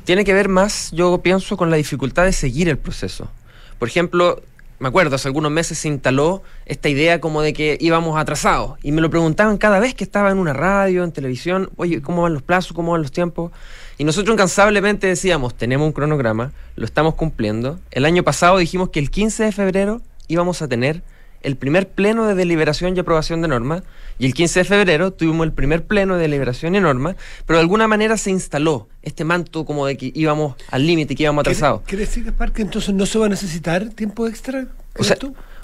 [0.04, 3.30] Tiene que ver más, yo pienso, con la dificultad de seguir el proceso.
[3.78, 4.42] Por ejemplo,
[4.80, 8.78] me acuerdo, hace algunos meses se instaló esta idea como de que íbamos atrasados.
[8.84, 12.22] Y me lo preguntaban cada vez que estaba en una radio, en televisión, oye, ¿cómo
[12.22, 12.74] van los plazos?
[12.74, 13.52] ¿Cómo van los tiempos?
[13.98, 17.80] Y nosotros incansablemente decíamos, tenemos un cronograma, lo estamos cumpliendo.
[17.90, 21.02] El año pasado dijimos que el 15 de febrero íbamos a tener
[21.48, 23.84] el primer pleno de deliberación y aprobación de normas
[24.20, 27.62] y el 15 de febrero tuvimos el primer pleno de deliberación y normas, pero de
[27.62, 31.84] alguna manera se instaló este manto como de que íbamos al límite, que íbamos atrasados.
[31.86, 34.68] ¿Quiere decir, que entonces no se va a necesitar tiempo extra?
[35.00, 35.16] O sea,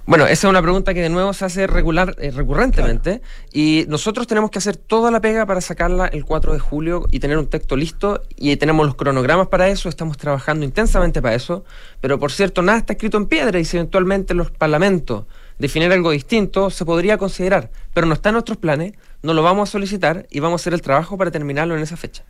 [0.05, 4.25] bueno, esa es una pregunta que de nuevo se hace regular, eh, recurrentemente y nosotros
[4.25, 7.47] tenemos que hacer toda la pega para sacarla el 4 de julio y tener un
[7.47, 11.65] texto listo y tenemos los cronogramas para eso, estamos trabajando intensamente para eso,
[11.99, 15.25] pero por cierto, nada está escrito en piedra y si eventualmente los parlamentos
[15.59, 19.69] definir algo distinto, se podría considerar, pero no está en nuestros planes, no lo vamos
[19.69, 22.23] a solicitar y vamos a hacer el trabajo para terminarlo en esa fecha.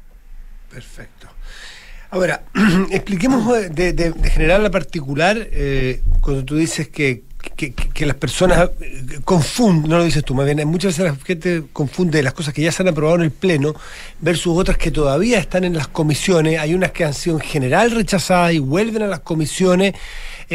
[0.69, 1.27] Perfecto.
[2.13, 2.43] Ahora,
[2.91, 7.23] expliquemos de, general a particular, eh, cuando tú dices que,
[7.99, 12.21] las personas eh, confunden, no lo dices tú, más bien, muchas veces la gente confunde
[12.21, 13.73] las cosas que ya se han aprobado en el Pleno
[14.21, 16.59] versus otras que todavía están en las comisiones.
[16.59, 19.95] Hay unas que han sido en general rechazadas y vuelven a las comisiones.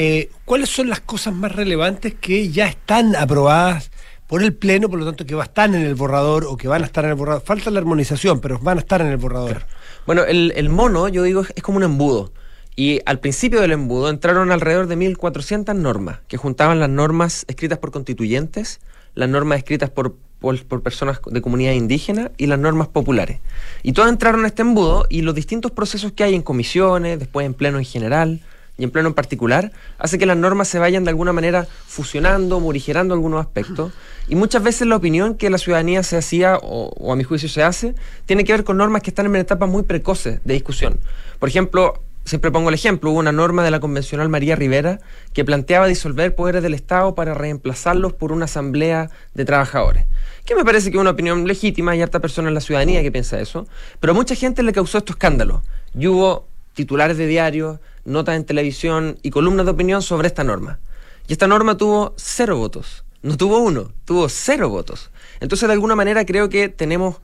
[0.01, 3.91] Eh, ¿Cuáles son las cosas más relevantes que ya están aprobadas
[4.29, 6.69] por el Pleno, por lo tanto que va a estar en el borrador o que
[6.69, 7.43] van a estar en el borrador?
[7.43, 9.67] Falta la armonización, pero van a estar en el borrador.
[10.07, 12.33] Bueno, el, mono, yo digo, es como un embudo.
[12.77, 17.79] Y al principio del embudo entraron alrededor de 1.400 normas, que juntaban las normas escritas
[17.79, 18.79] por constituyentes,
[19.17, 23.41] las normas escritas por, por, personas de comunidad indígena y las normas populares.
[23.83, 27.45] Y todas entraron a este embudo y los distintos procesos que hay en comisiones, después
[27.45, 28.43] en pleno en general,
[28.79, 32.61] y en pleno en particular, hace que las normas se vayan de alguna manera fusionando,
[32.61, 33.93] morigerando algunos aspectos.
[34.29, 37.65] Y muchas veces la opinión que la ciudadanía se hacía, o, a mi juicio se
[37.65, 41.01] hace, tiene que ver con normas que están en etapas muy precoces de discusión.
[41.41, 45.01] Por ejemplo, siempre pongo el ejemplo, hubo una norma de la convencional María Rivera
[45.33, 50.05] que planteaba disolver poderes del Estado para reemplazarlos por una asamblea de trabajadores.
[50.45, 53.11] Que me parece que es una opinión legítima, hay harta persona en la ciudadanía que
[53.11, 53.67] piensa eso,
[53.99, 55.63] pero mucha gente le causó esto escándalo.
[55.99, 60.81] Y hubo titulares de diarios, notas en televisión y columnas de opinión sobre esta norma.
[61.29, 63.05] Y esta norma tuvo cero votos.
[63.23, 65.11] No tuvo uno, tuvo cero votos.
[65.41, 67.17] Entonces, de alguna manera, creo que tenemos,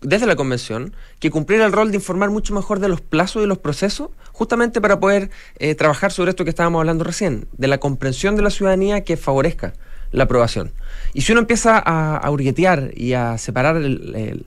[0.00, 3.46] desde la convención, que cumplir el rol de informar mucho mejor de los plazos y
[3.46, 7.78] los procesos, justamente para poder eh, trabajar sobre esto que estábamos hablando recién, de la
[7.78, 9.72] comprensión de la ciudadanía que favorezca
[10.12, 10.72] la aprobación.
[11.12, 14.46] Y si uno empieza a, a hurguetear y a separar el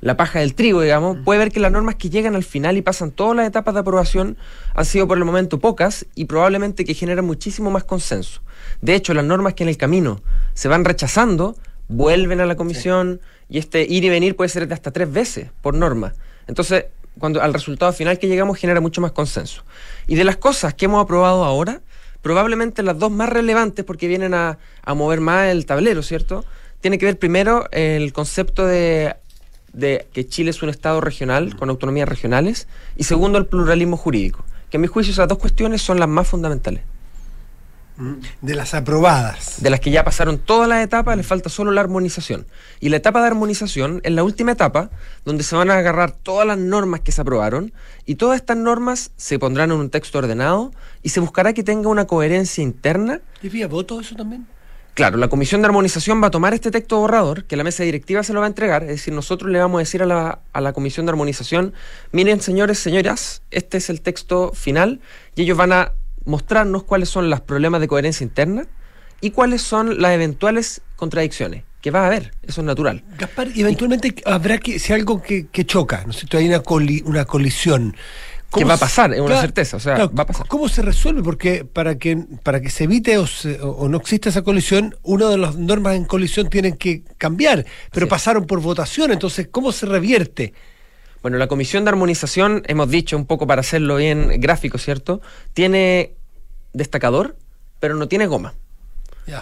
[0.00, 2.82] la paja del trigo, digamos, puede ver que las normas que llegan al final y
[2.82, 4.38] pasan todas las etapas de aprobación
[4.74, 8.40] han sido por el momento pocas y probablemente que generan muchísimo más consenso.
[8.80, 10.22] De hecho, las normas que en el camino
[10.54, 11.56] se van rechazando
[11.88, 15.50] vuelven a la comisión y este ir y venir puede ser de hasta tres veces
[15.60, 16.14] por norma.
[16.46, 16.86] Entonces,
[17.18, 19.64] cuando al resultado final que llegamos genera mucho más consenso.
[20.06, 21.82] Y de las cosas que hemos aprobado ahora,
[22.22, 26.44] probablemente las dos más relevantes porque vienen a, a mover más el tablero, ¿cierto?
[26.80, 29.16] Tiene que ver primero el concepto de
[29.72, 34.44] de que Chile es un Estado regional con autonomías regionales y segundo el pluralismo jurídico,
[34.70, 36.82] que a mi juicio esas dos cuestiones son las más fundamentales.
[38.00, 39.62] Mm, de las aprobadas.
[39.62, 42.46] De las que ya pasaron todas las etapas, le falta solo la armonización.
[42.80, 44.90] Y la etapa de armonización es la última etapa
[45.26, 47.74] donde se van a agarrar todas las normas que se aprobaron
[48.06, 51.90] y todas estas normas se pondrán en un texto ordenado y se buscará que tenga
[51.90, 53.20] una coherencia interna.
[53.42, 54.46] ¿Y vía voto eso también?
[54.94, 58.22] Claro, la Comisión de Armonización va a tomar este texto borrador, que la mesa directiva
[58.22, 60.60] se lo va a entregar, es decir, nosotros le vamos a decir a la, a
[60.60, 61.72] la Comisión de Armonización,
[62.12, 65.00] miren señores, señoras, este es el texto final,
[65.36, 65.92] y ellos van a
[66.24, 68.66] mostrarnos cuáles son los problemas de coherencia interna
[69.20, 73.02] y cuáles son las eventuales contradicciones que va a haber, eso es natural.
[73.18, 76.36] Gaspar, eventualmente habrá que, si algo que, choca, ¿no es cierto?
[76.36, 76.62] Hay una,
[77.04, 77.96] una colisión.
[78.52, 80.48] ¿Qué va a pasar, es una certeza, o sea, va a pasar.
[80.48, 81.22] ¿Cómo se resuelve?
[81.22, 85.56] Porque para que, para que se evite o, no exista esa colisión, una de las
[85.56, 90.52] normas en colisión tienen que cambiar, pero pasaron por votación, entonces, ¿cómo se revierte?
[91.22, 95.20] Bueno, la Comisión de Armonización, hemos dicho un poco para hacerlo bien gráfico, ¿cierto?
[95.52, 96.14] Tiene
[96.72, 97.36] destacador,
[97.78, 98.54] pero no tiene goma.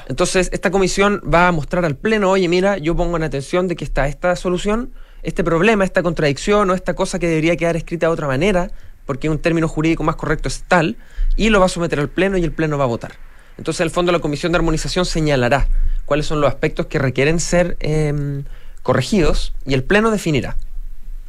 [0.08, 3.76] Entonces, esta comisión va a mostrar al Pleno, oye, mira, yo pongo en atención de
[3.76, 4.92] que está esta solución,
[5.22, 8.70] este problema, esta contradicción o esta cosa que debería quedar escrita de otra manera,
[9.08, 10.98] porque un término jurídico más correcto es tal,
[11.34, 13.14] y lo va a someter al Pleno y el Pleno va a votar.
[13.56, 15.66] Entonces, el fondo, la Comisión de Armonización señalará
[16.04, 18.44] cuáles son los aspectos que requieren ser em,
[18.82, 20.58] corregidos y el Pleno definirá.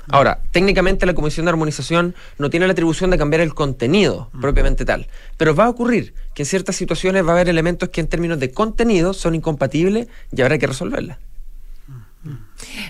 [0.09, 4.41] Ahora, técnicamente la Comisión de Armonización no tiene la atribución de cambiar el contenido mm.
[4.41, 8.01] propiamente tal, pero va a ocurrir que en ciertas situaciones va a haber elementos que
[8.01, 11.17] en términos de contenido son incompatibles y habrá que resolverlas.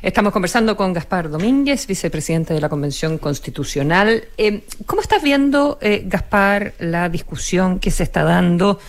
[0.02, 4.24] Estamos conversando con Gaspar Domínguez, vicepresidente de la Convención Constitucional.
[4.38, 8.80] Eh, ¿Cómo estás viendo, eh, Gaspar, la discusión que se está dando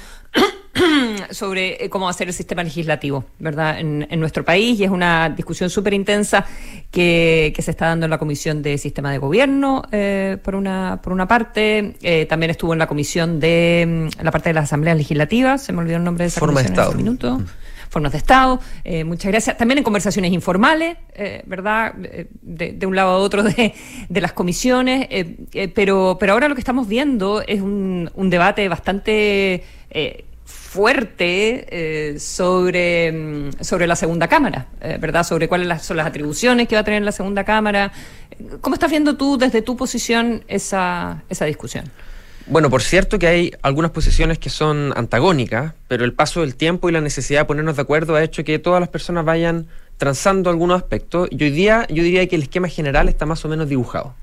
[1.31, 5.70] sobre eh, cómo hacer el sistema legislativo, ¿verdad?, en, nuestro país y es una discusión
[5.70, 6.46] súper intensa
[6.90, 11.12] que, se está dando en la Comisión de Sistema de Gobierno, eh, por, una, por
[11.12, 14.96] una parte, eh, también estuvo en la Comisión de mm, la parte de las asambleas
[14.96, 16.92] legislativas, se me olvidó el nombre de esa Forma comisión de Estado.
[16.92, 17.38] en minuto.
[17.38, 17.46] Mm.
[17.90, 18.61] Formas de Estado,
[19.05, 19.59] muchas gracias.
[19.59, 20.96] También en conversaciones informales,
[21.44, 21.92] ¿verdad?
[21.94, 23.74] De, un lado a otro de,
[24.09, 25.09] las comisiones,
[25.74, 29.64] pero, pero ahora lo que estamos viendo es un, un debate bastante
[30.70, 35.24] fuerte eh, sobre, mm, sobre la segunda cámara, eh, ¿verdad?
[35.24, 37.90] Sobre cuáles son las atribuciones que va a tener la segunda cámara.
[38.61, 41.90] ¿Cómo estás viendo tú desde tu posición esa, esa discusión?
[42.50, 46.88] Bueno, por cierto que hay algunas posiciones que son antagónicas, pero el paso del tiempo
[46.88, 50.50] y la necesidad de ponernos de acuerdo ha hecho que todas las personas vayan transando
[50.50, 53.68] algunos aspectos y hoy día yo diría que el esquema general está más o menos
[53.68, 54.16] dibujado.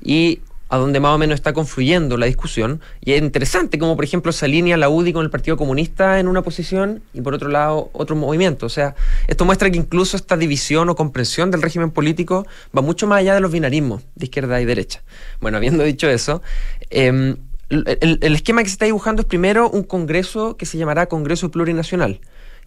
[0.00, 2.80] Y a donde más o menos está confluyendo la discusión.
[3.00, 6.26] Y es interesante como, por ejemplo, se alinea la UDI con el Partido Comunista en
[6.28, 8.66] una posición y, por otro lado, otro movimiento.
[8.66, 8.94] O sea,
[9.28, 13.34] esto muestra que incluso esta división o comprensión del régimen político va mucho más allá
[13.34, 15.02] de los binarismos de izquierda y derecha.
[15.40, 16.42] Bueno, habiendo dicho eso,
[16.90, 17.36] em,
[17.68, 22.20] el, esquema que se está dibujando es primero un congreso que se llamará Congreso Plurinacional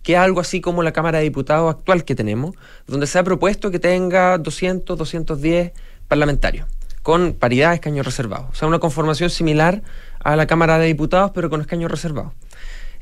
[0.04, 2.56] que es algo así como la Cámara de Diputados actual que tenemos,
[2.88, 5.74] donde se ha propuesto que tenga 200, 210
[6.08, 6.68] parlamentarios
[7.04, 8.48] con paridad de escaños reservados.
[8.52, 9.82] O sea, una conformación similar
[10.20, 12.34] a la Cámara de Diputados, pero con escaños reservados.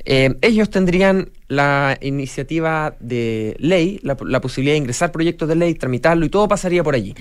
[0.05, 6.25] Eh, ellos tendrían la iniciativa de ley, la, posibilidad de ingresar proyectos de ley, tramitarlo
[6.25, 7.13] y todo pasaría por allí.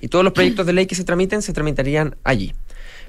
[0.00, 2.52] Y todos los proyectos de ley que se tramiten se tramitarían allí.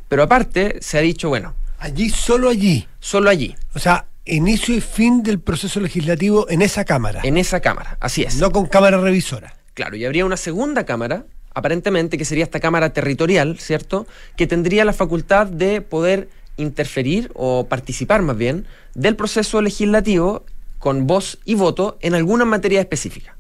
[0.08, 1.56] Pero aparte se ha dicho, bueno.
[1.80, 2.88] Allí, solo allí.
[3.00, 3.56] Solo allí.
[3.74, 7.22] O sea, inicio y fin del proceso legislativo en esa Cámara.
[7.24, 8.38] En esa Cámara, así es.
[8.38, 9.56] No con Cámara Revisora.
[9.74, 14.86] Claro, y habría una segunda Cámara aparentemente, que sería esta Cámara Territorial, ¿cierto?, que tendría
[14.86, 20.46] la facultad de poder interferir o participar más bien del proceso legislativo
[20.80, 23.38] con voz y voto en alguna materia específica.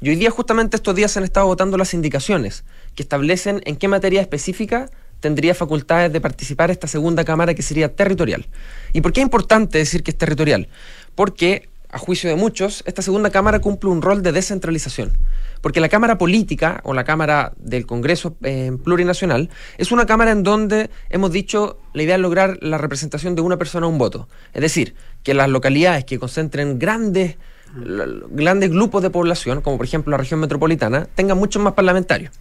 [0.00, 3.76] Y hoy día justamente estos días se han estado votando las indicaciones que establecen en
[3.76, 8.46] qué materia específica tendría facultades de participar esta segunda Cámara que sería territorial.
[8.92, 10.68] ¿Y por qué es importante decir que es territorial?
[11.14, 15.12] Porque, a juicio de muchos, esta segunda Cámara cumple un rol de descentralización.
[15.60, 20.44] Porque la Cámara Política o la Cámara del Congreso eh, Plurinacional es una Cámara en
[20.44, 24.28] donde hemos dicho la idea es lograr la representación de una persona a un voto.
[24.52, 27.36] Es decir, que las localidades que concentren grandes,
[27.74, 32.32] grandes grupos de población, como por ejemplo la región metropolitana, tengan muchos más parlamentarios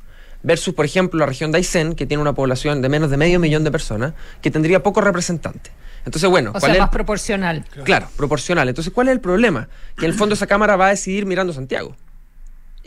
[0.43, 3.39] versus, por ejemplo, la región de Aysén, que tiene una población de menos de medio
[3.39, 5.71] millón de personas, que tendría pocos representantes.
[6.05, 6.51] Entonces, bueno.
[6.55, 7.65] O sea, más proporcional.
[7.83, 8.69] Claro, proporcional.
[8.69, 9.67] Entonces, ¿cuál es el problema?
[9.97, 11.95] Que en el fondo esa Cámara va a decidir mirando Santiago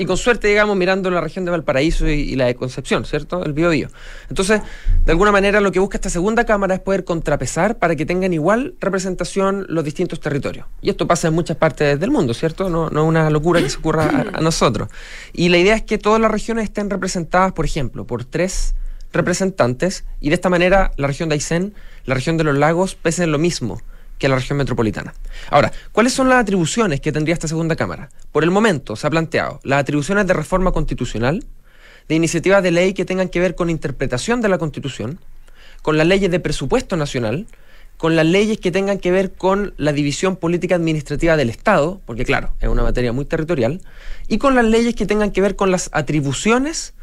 [0.01, 3.45] y con suerte, digamos, mirando la región de Valparaíso y, la de Concepción, ¿cierto?
[3.45, 3.91] El Biobío.
[4.31, 4.63] Entonces,
[5.05, 8.33] de alguna manera, lo que busca esta segunda Cámara es poder contrapesar para que tengan
[8.33, 10.67] igual representación los distintos territorios.
[10.81, 12.71] Y esto pasa en muchas partes del mundo, ¿cierto?
[12.71, 14.89] No, es una locura que se ocurra a, nosotros.
[15.35, 18.75] Y la idea es que todas las regiones estén representadas, por ejemplo, por tres
[19.13, 21.75] representantes y de esta manera la región de Aysén,
[22.07, 23.83] la región de los lagos pesen lo mismo
[24.21, 25.15] que la región metropolitana.
[25.51, 28.11] Ahora, ¿cuáles son las atribuciones que tendría esta segunda Cámara?
[28.31, 31.43] Por el momento se ha planteado las atribuciones de reforma constitucional,
[32.09, 35.19] de iniciativas de ley que tengan que ver con interpretación de la Constitución,
[35.83, 37.47] con las leyes de presupuesto nacional,
[37.97, 42.25] con las leyes que tengan que ver con la división política administrativa del Estado, porque
[42.25, 43.81] claro, es una materia muy territorial,
[44.29, 46.95] y con las leyes que tengan que ver con las atribuciones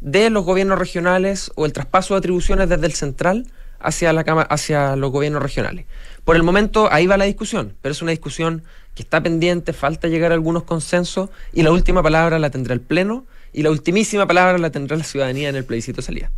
[0.00, 3.46] de los gobiernos regionales o el traspaso de atribuciones desde el central
[3.82, 5.86] hacia, la, hacia los gobiernos regionales.
[6.24, 8.62] Por el momento ahí va la discusión, pero es una discusión
[8.94, 12.80] que está pendiente, falta llegar a algunos consensos y la última palabra la tendrá el
[12.80, 16.30] Pleno y la ultimísima palabra la tendrá la ciudadanía en el plebiscito de salida.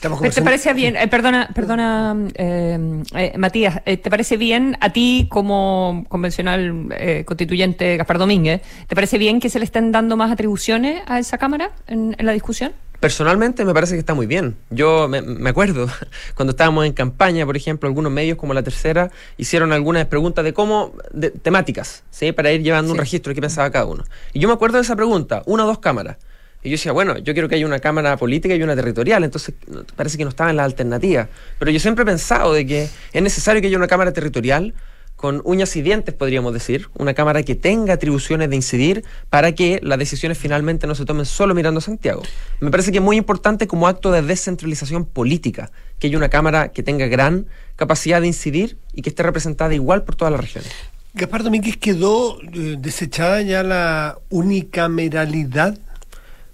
[0.00, 6.04] ¿Te parece bien, eh, perdona, perdona eh, eh, Matías, ¿te parece bien a ti como
[6.08, 6.88] convencional
[7.24, 11.38] constituyente Gaspar Domínguez, ¿te parece bien que se le estén dando más atribuciones a esa
[11.38, 12.72] Cámara en la discusión?
[13.02, 14.54] Personalmente me parece que está muy bien.
[14.70, 15.88] Yo me, acuerdo
[16.36, 20.52] cuando estábamos en campaña, por ejemplo, algunos medios como La Tercera hicieron algunas preguntas de
[20.52, 22.30] cómo, de, temáticas, ¿sí?
[22.30, 24.04] para ir llevando un registro de qué pensaba cada uno.
[24.32, 26.18] Y yo me acuerdo de esa pregunta, una o dos cámaras.
[26.62, 29.52] Y yo decía, bueno, yo quiero que haya una Cámara política y una territorial, entonces
[29.96, 31.28] parece que no estaba en la alternativa.
[31.58, 34.74] Pero yo siempre he pensado de que es necesario que haya una Cámara territorial
[35.22, 39.78] con uñas y dientes, podríamos decir, una Cámara que tenga atribuciones de incidir para que
[39.80, 42.24] las decisiones finalmente no se tomen solo mirando a Santiago.
[42.58, 46.72] Me parece que es muy importante como acto de descentralización política, que haya una Cámara
[46.72, 50.72] que tenga gran capacidad de incidir y que esté representada igual por todas las regiones.
[51.14, 55.78] Gaspar Domínguez quedó eh, desechada ya la unicameralidad.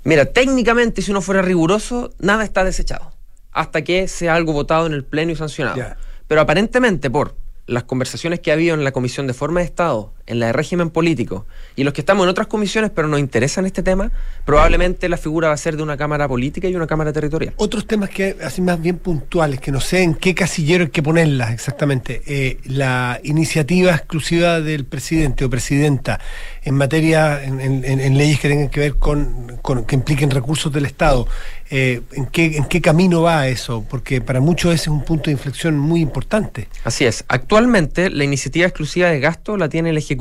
[0.05, 3.13] Mira, técnicamente, si uno fuera riguroso, nada está desechado,
[3.51, 5.79] hasta que sea algo votado en el Pleno y sancionado.
[5.79, 5.97] Ya.
[6.27, 7.35] Pero aparentemente, por
[7.69, 10.53] las conversaciones que ha habido en la Comisión de Forma de Estado, en la de
[10.53, 14.11] régimen político, y los que estamos en otras comisiones pero nos interesan este tema,
[14.45, 17.55] probablemente la figura va a ser de una Cámara política y una Cámara territorial.
[17.57, 21.03] Otros temas que así más bien puntuales, que no sé en qué casillero hay que
[21.03, 22.23] ponerlas exactamente.
[22.27, 26.21] Eh, la iniciativa exclusiva del presidente o presidenta
[26.63, 30.31] en materia, en, en- en- en leyes que tengan que ver con, con- que impliquen
[30.31, 31.27] recursos del Estado.
[31.71, 33.85] eh, ¿en, qué, ¿En qué camino va eso?
[33.91, 36.67] Porque para muchos ese es un punto de inflexión muy importante.
[36.85, 37.25] Así es.
[37.29, 40.18] Actualmente la iniciativa exclusiva de gasto la tiene el Ejecutivo.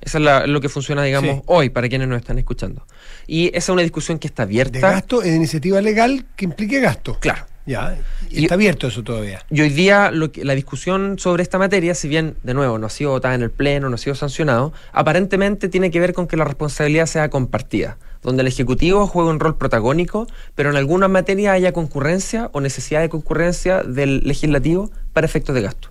[0.00, 1.42] Esa es la- lo que funciona, digamos, Sí.
[1.46, 2.86] hoy para quienes nos están escuchando.
[3.26, 4.72] Y esa es una discusión que está abierta.
[4.78, 7.18] De gasto es de iniciativa legal que implique gasto.
[7.18, 7.44] Claro.
[7.68, 7.98] Ya,
[8.30, 9.40] y Y- está abierto eso todavía.
[9.50, 12.86] Y hoy día lo que- la discusión sobre esta materia, si bien de nuevo no
[12.86, 16.28] ha sido votada en el Pleno, no ha sido sancionado, aparentemente tiene que ver con
[16.28, 21.10] que la responsabilidad sea compartida, donde el Ejecutivo juega un rol protagónico, pero en algunas
[21.10, 25.88] materias haya concurrencia o necesidad de concurrencia del legislativo para efectos de gasto.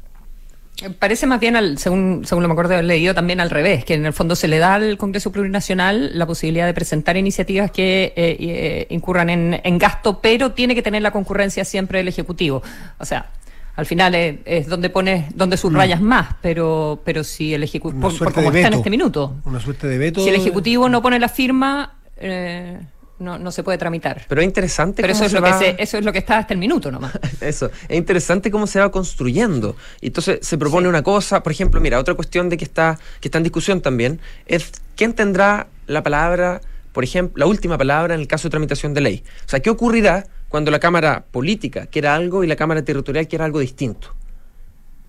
[0.99, 3.85] Parece más bien, al, según, según lo me acuerdo de haber leído, también al revés,
[3.85, 7.71] que en el fondo se le da al Congreso Plurinacional la posibilidad de presentar iniciativas
[7.71, 12.09] que eh, eh, incurran en, en gasto, pero tiene que tener la concurrencia siempre del
[12.09, 12.61] Ejecutivo.
[12.99, 13.29] O sea,
[13.75, 18.17] al final es, es donde pones, donde subrayas más, pero, pero si el Ejecutivo, por,
[18.17, 20.21] por como está en este minuto, Una suerte de veto.
[20.23, 22.79] si el Ejecutivo no pone la firma, eh,
[23.19, 24.25] no, no se puede tramitar.
[24.27, 26.11] Pero es interesante Pero cómo eso es, se lo que va- se, eso es lo
[26.11, 27.17] que está hasta el minuto nomás.
[27.41, 29.75] Eso, es interesante cómo se va construyendo.
[30.01, 33.37] Entonces se propone una cosa, por ejemplo, mira, otra cuestión de que está, que está
[33.37, 38.27] en discusión también, es quién tendrá la palabra, por ejemplo, la última palabra en el
[38.27, 39.23] caso de tramitación de ley.
[39.45, 43.45] O sea, ¿qué ocurrirá cuando la Cámara política quiera algo y la Cámara territorial quiera
[43.45, 44.13] algo distinto?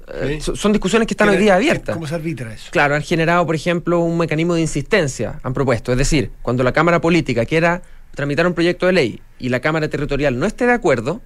[0.09, 0.53] Eh, Sí.
[0.55, 1.95] son discusiones que están hoy día abiertas.
[1.97, 2.69] ¿Cómo se arbitra eso?
[2.71, 5.91] Claro, han generado, por ejemplo, un mecanismo de insistencia, han propuesto.
[5.91, 7.83] Es decir, cuando la Cámara Política quiera
[8.17, 11.21] tramitar un proyecto de ley y la Cámara Territorial no esté de acuerdo,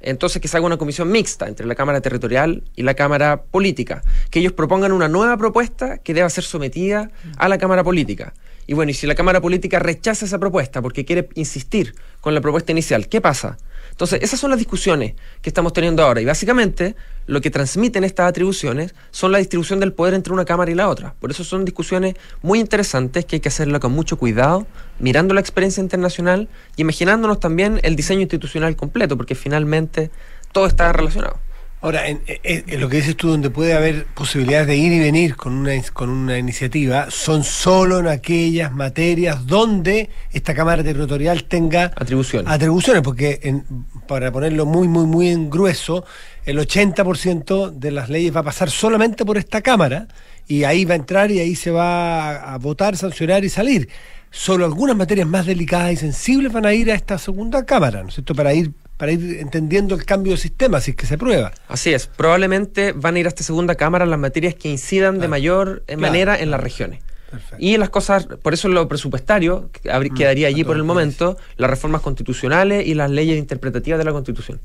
[0.00, 4.02] entonces que se haga una comisión mixta entre la Cámara Territorial y la Cámara Política,
[4.30, 8.32] que ellos propongan una nueva propuesta que deba ser sometida a la Cámara Política.
[8.68, 12.40] Y bueno, y si la Cámara Política rechaza esa propuesta porque quiere insistir con la
[12.40, 13.58] propuesta inicial, ¿qué pasa?
[14.00, 16.22] Entonces, esas son las discusiones que estamos teniendo ahora.
[16.22, 20.70] Y básicamente, lo que transmiten estas atribuciones son la distribución del poder entre una Cámara
[20.70, 21.12] y la otra.
[21.20, 24.66] Por eso son discusiones muy interesantes que hay que hacerlas con mucho cuidado,
[25.00, 30.10] mirando la experiencia internacional y imaginándonos también el diseño institucional completo, porque finalmente
[30.50, 31.36] todo está relacionado.
[31.82, 34.98] Ahora, en, en- en lo que dices tú, donde puede haber posibilidades de ir y
[34.98, 41.44] venir con una, con una iniciativa, son solo en aquellas materias donde esta Cámara Territorial
[41.44, 42.52] tenga Atribuciones.
[42.52, 43.64] atribuciones, porque en-
[44.06, 46.04] para ponerlo muy, muy, muy en grueso,
[46.44, 50.06] el 80% de las leyes va a pasar solamente por esta Cámara
[50.46, 53.88] y ahí va a entrar y ahí se va a, a votar, sancionar y salir.
[54.30, 58.08] Solo algunas materias más delicadas y sensibles van a ir a esta segunda Cámara, ¿no
[58.08, 58.34] es cierto?
[58.34, 61.52] Para ir, para ir entendiendo el cambio de sistema, si es que se aprueba.
[61.68, 65.26] Así es, probablemente van a ir a esta segunda Cámara las materias que incidan de
[65.26, 66.00] mayor eh, claro.
[66.02, 67.00] manera en las regiones.
[67.30, 67.56] Perfecto.
[67.60, 71.70] Y las cosas, por eso lo presupuestario que habrí- quedaría allí por el momento, las
[71.70, 74.60] reformas constitucionales y las leyes interpretativas de la Constitución.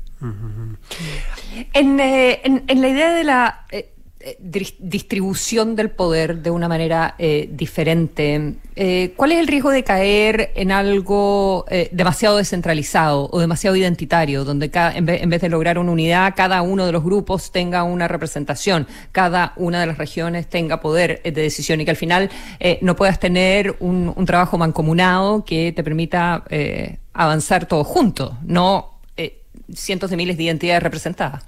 [1.72, 3.92] En, eh, en- en la idea de la eh,
[4.38, 10.52] distribución del poder de una manera eh, diferente, eh, ¿cuál es el riesgo de caer
[10.54, 15.48] en algo eh, demasiado descentralizado o demasiado identitario, donde ca- en, vez, en vez de
[15.48, 19.98] lograr una unidad, cada uno de los grupos tenga una representación, cada una de las
[19.98, 24.12] regiones tenga poder eh, de decisión y que al final eh, no puedas tener un,
[24.14, 29.40] un trabajo mancomunado que te permita eh, avanzar todos juntos, no eh,
[29.74, 31.44] cientos de miles de identidades representadas?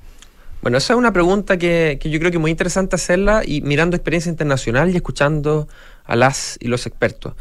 [0.63, 3.61] Bueno, esa es una pregunta que, que yo creo que es muy interesante hacerla y
[3.61, 5.69] mirando experiencia internacional y escuchando
[6.05, 7.35] a las y los expertos.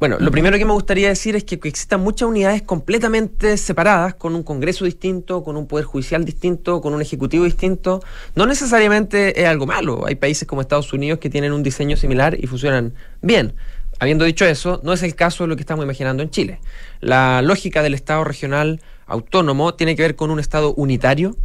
[0.00, 4.36] Bueno, lo primero que me gustaría decir es que existan muchas unidades completamente separadas, con
[4.36, 8.00] un Congreso distinto, con un Poder Judicial distinto, con un Ejecutivo distinto.
[8.36, 10.06] No necesariamente es algo malo.
[10.06, 13.54] Hay países como Estados Unidos que tienen un diseño similar y funcionan bien.
[13.98, 16.60] Habiendo dicho eso, no es el caso de lo que estamos imaginando en Chile.
[17.00, 21.36] La lógica del Estado regional autónomo tiene que ver con un Estado unitario,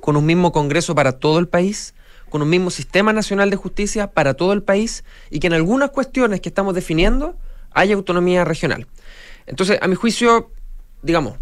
[0.00, 1.94] con un mismo Congreso para todo el país,
[2.28, 5.90] con un mismo Sistema Nacional de Justicia para todo el país y que en algunas
[5.90, 7.36] cuestiones que estamos definiendo
[7.72, 8.86] haya autonomía regional.
[9.46, 10.50] Entonces, a mi juicio,
[11.02, 11.36] digamos,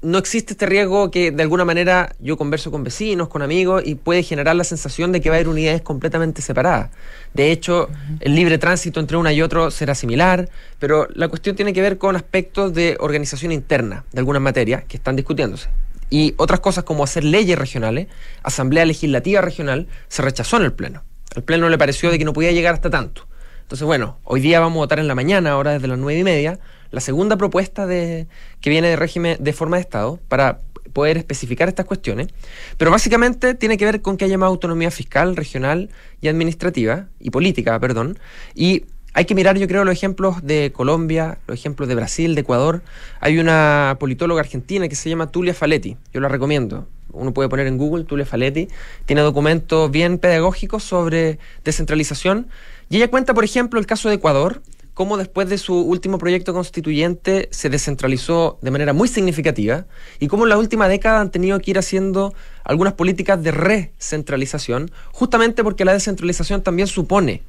[0.00, 3.96] no existe este riesgo que de alguna manera yo converso con vecinos, con amigos y
[3.96, 6.90] puede generar la sensación de que va a haber unidades completamente separadas.
[7.34, 7.88] De hecho,
[8.20, 11.98] el libre tránsito entre una y otro será similar, pero la cuestión tiene que ver
[11.98, 15.68] con aspectos de organización interna de algunas materias que están discutiéndose.
[16.10, 18.08] Y otras cosas como hacer leyes regionales,
[18.42, 21.04] asamblea legislativa regional, se rechazó en el Pleno.
[21.36, 23.26] Al Pleno le pareció de que no podía llegar hasta tanto.
[23.62, 26.24] Entonces, bueno, hoy día vamos a votar en la mañana, ahora desde las nueve y
[26.24, 26.58] media,
[26.90, 28.26] la segunda propuesta de,
[28.60, 30.60] que viene de régimen de forma de Estado para
[30.94, 32.28] poder especificar estas cuestiones,
[32.76, 35.90] pero básicamente tiene que ver con que haya más autonomía fiscal, regional
[36.20, 38.18] y administrativa, y política, perdón,
[38.54, 38.84] y
[39.14, 42.82] hay que mirar, yo creo, los ejemplos de Colombia, los ejemplos de Brasil, de Ecuador.
[43.20, 46.86] Hay una politóloga argentina que se llama Tulia Faletti, yo la recomiendo.
[47.12, 48.68] Uno puede poner en Google Tulia Faletti,
[49.06, 52.48] tiene documentos bien pedagógicos sobre descentralización.
[52.90, 54.62] Y ella cuenta, por ejemplo, el caso de Ecuador,
[54.94, 59.86] cómo después de su último proyecto constituyente se descentralizó de manera muy significativa
[60.18, 62.34] y cómo en la última década han tenido que ir haciendo
[62.64, 67.42] algunas políticas de recentralización, justamente porque la descentralización también supone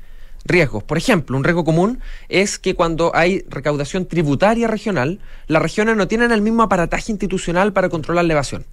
[0.49, 0.83] riesgos.
[0.83, 6.07] Por ejemplo, un riesgo común es que cuando hay recaudación tributaria regional, las regiones no
[6.07, 8.65] tienen el mismo aparataje institucional para controlar la evasión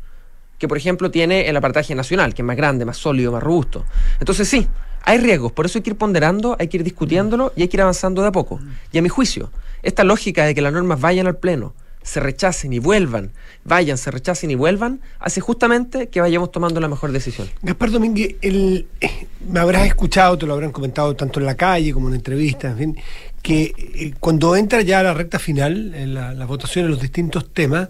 [0.59, 3.85] que, por ejemplo, tiene el aparataje nacional, que es más grande, más sólido, más robusto.
[4.20, 4.66] Entonces, sí,
[5.05, 7.77] hay riesgos, por eso hay que ir ponderando, hay que ir discutiéndolo y hay que
[7.77, 8.59] ir avanzando de a poco.
[8.93, 9.51] Y a mi juicio,
[9.83, 11.74] esta lógica de que las normas vayan al Pleno,
[12.07, 13.33] se rechacen y vuelvan,
[13.65, 17.51] vayan, se rechacen y vuelvan, hace justamente que vayamos tomando la mejor decisión.
[17.63, 21.93] Gaspar Domínguez, el, eh, me habrás escuchado, te lo habrán comentado tanto en la calle
[21.93, 22.97] como en entrevistas, en fin,
[23.43, 27.53] que eh, cuando entra ya la recta final, en la, la votación en los distintos
[27.53, 27.89] temas,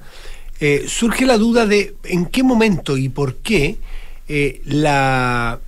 [0.61, 3.77] eh, surge la duda de en qué momento y por qué
[4.65, 5.61] la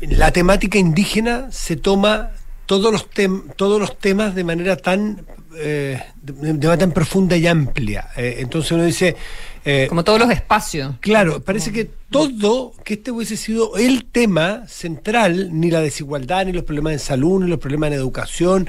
[0.00, 2.30] la temática indígena se toma
[2.66, 3.08] todos los,
[3.56, 5.24] todos los temas de manera tan
[5.58, 8.08] eh, de, tan profunda y amplia.
[8.16, 9.16] Eh, entonces uno dice...
[9.64, 10.94] Eh, Como todos los espacios.
[11.00, 16.52] Claro, parece que todo, que este hubiese sido el tema central, ni la desigualdad, ni
[16.52, 18.68] los problemas en salud, ni los problemas en educación,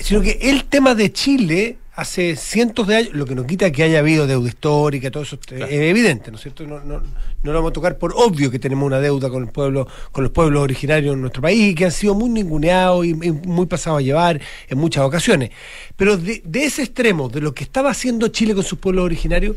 [0.00, 3.82] sino que el tema de Chile hace cientos de años, lo que nos quita que
[3.82, 6.66] haya habido deuda histórica, todo eso es evidente, ¿no es cierto?
[6.66, 7.02] No, no,
[7.42, 10.24] no lo vamos a tocar por obvio que tenemos una deuda con el pueblo, con
[10.24, 14.02] los pueblos originarios en nuestro país, que han sido muy ninguneados y, muy pasados a
[14.02, 15.50] llevar en muchas ocasiones.
[15.96, 19.56] Pero de, ese extremo, de lo que estaba haciendo Chile con sus pueblos originarios,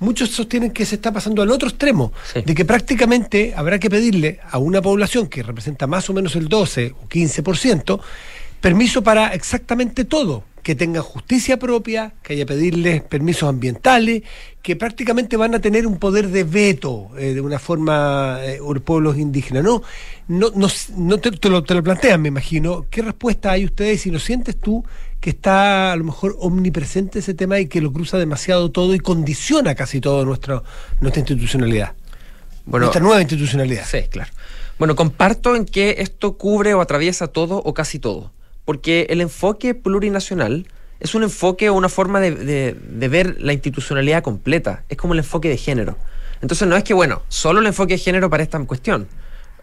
[0.00, 4.40] muchos sostienen que se está pasando al otro extremo, de que prácticamente habrá que pedirle
[4.50, 8.00] a una población que representa más o menos el 12 o 15%,
[8.60, 14.24] permiso para exactamente todo que tengan justicia propia, que haya pedirles permisos ambientales,
[14.62, 19.16] que prácticamente van a tener un poder de veto eh, de una forma eh, pueblos
[19.16, 19.62] indígenas.
[19.62, 19.80] No,
[20.26, 20.50] no,
[20.96, 22.84] no, te, lo, te, lo, plantean, me imagino.
[22.90, 24.84] ¿Qué respuesta hay ustedes si lo sientes tú
[25.20, 28.98] que está a lo mejor omnipresente ese tema y que lo cruza demasiado todo y
[28.98, 30.64] condiciona casi todo nuestra,
[31.00, 31.92] nuestra institucionalidad?
[32.64, 33.84] Bueno, nuestra nueva institucionalidad.
[33.86, 34.32] Sí, claro.
[34.80, 38.32] Bueno, comparto en que esto cubre o atraviesa todo o casi todo
[38.66, 40.66] porque el enfoque plurinacional
[41.00, 42.76] es un enfoque o una forma de,
[43.08, 45.96] ver la institucionalidad completa, es como el enfoque de género.
[46.42, 49.08] Entonces no es que, bueno, solo el enfoque de género para esta cuestión,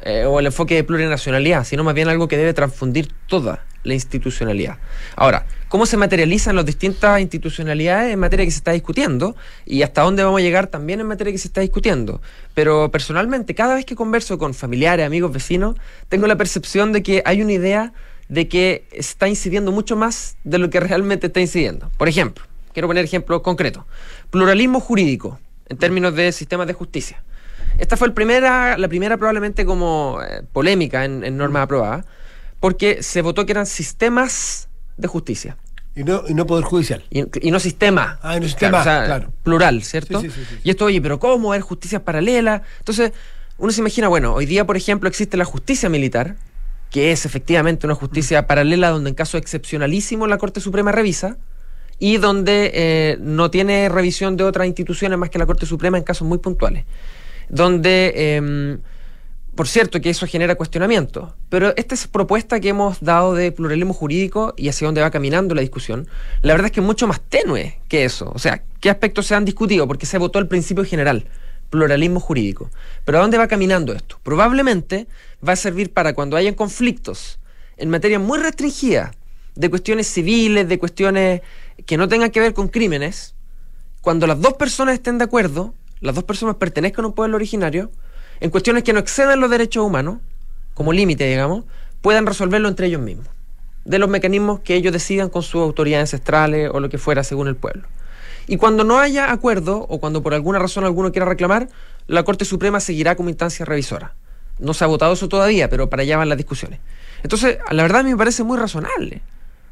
[0.01, 3.93] eh, o el enfoque de plurinacionalidad, sino más bien algo que debe transfundir toda la
[3.93, 4.77] institucionalidad.
[5.15, 9.35] Ahora, ¿cómo se materializan las distintas institucionalidades en materia que se está discutiendo?
[9.65, 12.21] Y hasta dónde vamos a llegar también en materia que se está discutiendo.
[12.53, 15.75] Pero personalmente, cada vez que converso con familiares, amigos, vecinos,
[16.07, 17.93] tengo la percepción de que hay una idea
[18.29, 21.89] de que está incidiendo mucho más de lo que realmente está incidiendo.
[21.97, 22.43] Por ejemplo,
[22.73, 23.85] quiero poner ejemplo concreto.
[24.29, 27.23] Pluralismo jurídico en términos de sistemas de justicia.
[27.77, 32.05] Esta fue el primera, la primera probablemente como eh, polémica en, normas aprobadas,
[32.59, 35.57] porque se votó que eran sistemas de justicia.
[35.95, 37.03] Y no, y no poder judicial.
[37.09, 38.19] Y, no sistema.
[38.21, 40.23] Ah, y no sistema, claro, Plural, ¿cierto?
[40.63, 42.61] y esto, oye, pero ¿cómo haber justicias paralelas?
[42.79, 43.11] Entonces,
[43.57, 46.35] uno se imagina, bueno, hoy día, por ejemplo, existe la justicia militar,
[46.93, 51.37] que es efectivamente una justicia paralela donde en caso excepcionalísimo la Corte Suprema revisa
[51.97, 56.03] y donde eh, no tiene revisión de otras instituciones más que la Corte Suprema en
[56.03, 56.85] casos muy puntuales.
[57.49, 58.79] Donde, em,
[59.55, 63.95] por cierto, que eso genera cuestionamiento, pero esta es propuesta que hemos dado de pluralismo
[63.95, 66.07] jurídico y hacia dónde va caminando la discusión,
[66.43, 68.31] la verdad es que es mucho más tenue que eso.
[68.35, 69.87] O sea, ¿qué aspectos se han discutido?
[69.87, 71.25] Porque se votó el principio general
[71.73, 72.69] pluralismo jurídico.
[73.03, 74.19] Pero ¿a dónde va caminando esto?
[74.21, 75.07] Probablemente
[75.45, 77.39] va a servir para cuando hayan conflictos
[77.77, 79.11] en materia muy restringida
[79.55, 81.41] de cuestiones civiles, de cuestiones
[81.87, 83.33] que no tengan que ver con crímenes,
[84.01, 87.89] cuando las dos personas estén de acuerdo, las dos personas pertenezcan a un pueblo originario,
[88.39, 90.19] en cuestiones que no excedan los derechos humanos,
[90.75, 91.65] como límite, digamos,
[92.01, 93.27] puedan resolverlo entre ellos mismos,
[93.83, 97.47] de los mecanismos que ellos decidan con sus autoridades ancestrales o lo que fuera según
[97.47, 97.87] el pueblo.
[98.47, 101.69] Y cuando no haya acuerdo, o cuando por alguna razón alguno quiera reclamar,
[102.07, 104.13] la Corte Suprema seguirá como instancia revisora.
[104.59, 106.79] No se ha votado eso todavía, pero para allá van las discusiones.
[107.23, 109.21] Entonces, la verdad a mí me parece muy razonable.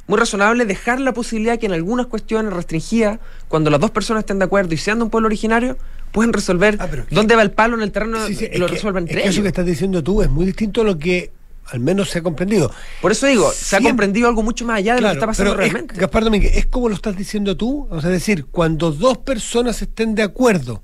[0.07, 4.39] Muy razonable dejar la posibilidad que en algunas cuestiones restringidas, cuando las dos personas estén
[4.39, 5.77] de acuerdo y sean de un pueblo originario,
[6.11, 9.03] pueden resolver Ah, que- dónde va el palo en el terreno, Sí, lo que- resuelvan
[9.03, 9.43] es entre que Eso ellos.
[9.43, 11.31] que estás diciendo tú es muy distinto a lo que
[11.67, 12.71] al menos se ha comprendido.
[13.01, 15.51] Por eso digo, se ha comprendido algo mucho más allá de lo que está pasando
[15.53, 15.99] pero es- realmente.
[15.99, 19.81] Gaspar Domínguez, es como lo estás diciendo tú, o sea, es decir, cuando dos personas
[19.81, 20.83] estén de acuerdo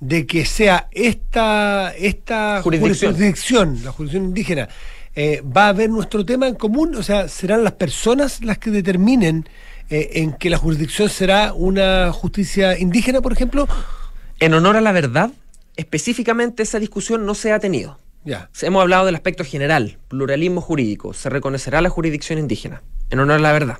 [0.00, 3.12] de que sea esta, esta Jurisdicción.
[3.12, 4.68] jurisdicción, la jurisdicción indígena,
[5.14, 8.70] eh, va a haber nuestro tema en común, o sea, serán las personas las que
[8.70, 9.48] determinen
[9.90, 13.68] eh, en que la jurisdicción será una justicia indígena, por ejemplo.
[14.40, 15.30] En honor a la verdad,
[15.76, 17.98] específicamente esa discusión no se ha tenido.
[18.24, 18.48] Ya.
[18.60, 23.40] Hemos hablado del aspecto general, pluralismo jurídico, se reconocerá la jurisdicción indígena, en honor a
[23.40, 23.78] la verdad.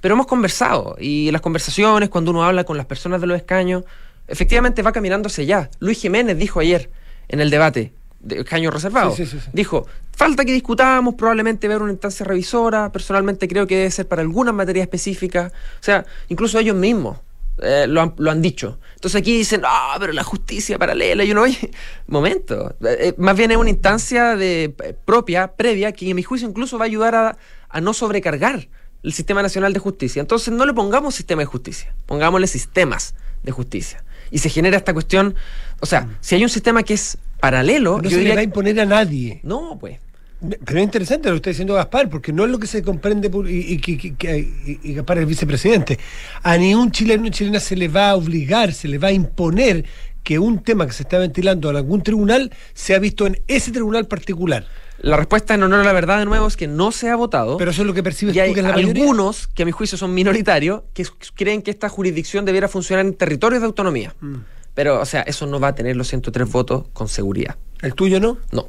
[0.00, 3.84] Pero hemos conversado, y las conversaciones, cuando uno habla con las personas de los escaños,
[4.26, 5.70] efectivamente va caminando hacia allá.
[5.78, 6.90] Luis Jiménez dijo ayer
[7.28, 9.50] en el debate de escaños reservados, Sí, sí, sí, sí.
[9.52, 9.86] dijo,
[10.16, 14.54] falta que discutamos, probablemente ver una instancia revisora, personalmente creo que debe ser para algunas
[14.54, 17.18] materias específicas, o sea, incluso ellos mismos.
[17.58, 18.78] Eh, lo, han, lo han dicho.
[18.94, 21.24] Entonces aquí dicen, ah, pero la justicia paralela.
[21.24, 21.70] Y uno, oye,
[22.06, 22.74] momento.
[22.80, 24.74] eh, eh, más bien es una instancia de,
[25.04, 27.38] propia, previa, que en mi juicio incluso va a ayudar a,
[27.68, 28.68] a no sobrecargar
[29.02, 30.20] el sistema nacional de justicia.
[30.20, 34.02] Entonces no le pongamos sistema de justicia, pongámosle sistemas de justicia.
[34.30, 35.34] Y se genera esta cuestión,
[35.80, 38.44] o sea, si hay un sistema que es paralelo, No yo se le va a
[38.44, 39.40] imponer a nadie.
[39.42, 39.98] no, pues.
[40.40, 43.30] Pero es interesante lo que está diciendo Gaspar, porque no es lo que se comprende
[43.48, 45.98] y, Gaspar es el vicepresidente.
[46.42, 49.84] A ningún chileno o chilena se le va a obligar, se le va a imponer
[50.22, 54.06] que un tema que se está ventilando en algún tribunal sea visto en ese tribunal
[54.06, 54.66] particular.
[54.98, 57.56] La respuesta en honor a la verdad de nuevo es que no se ha votado.
[57.58, 59.02] Pero eso es lo que percibes y hay tú que es la mayoría.
[59.02, 63.14] algunos, que a mi juicio son minoritarios, que creen que esta jurisdicción debiera funcionar en
[63.14, 64.14] territorios de autonomía.
[64.20, 64.36] Mm.
[64.74, 67.56] Pero, o sea, eso no va a tener los 103 votos con seguridad.
[67.82, 68.38] ¿El tuyo no?
[68.50, 68.68] No.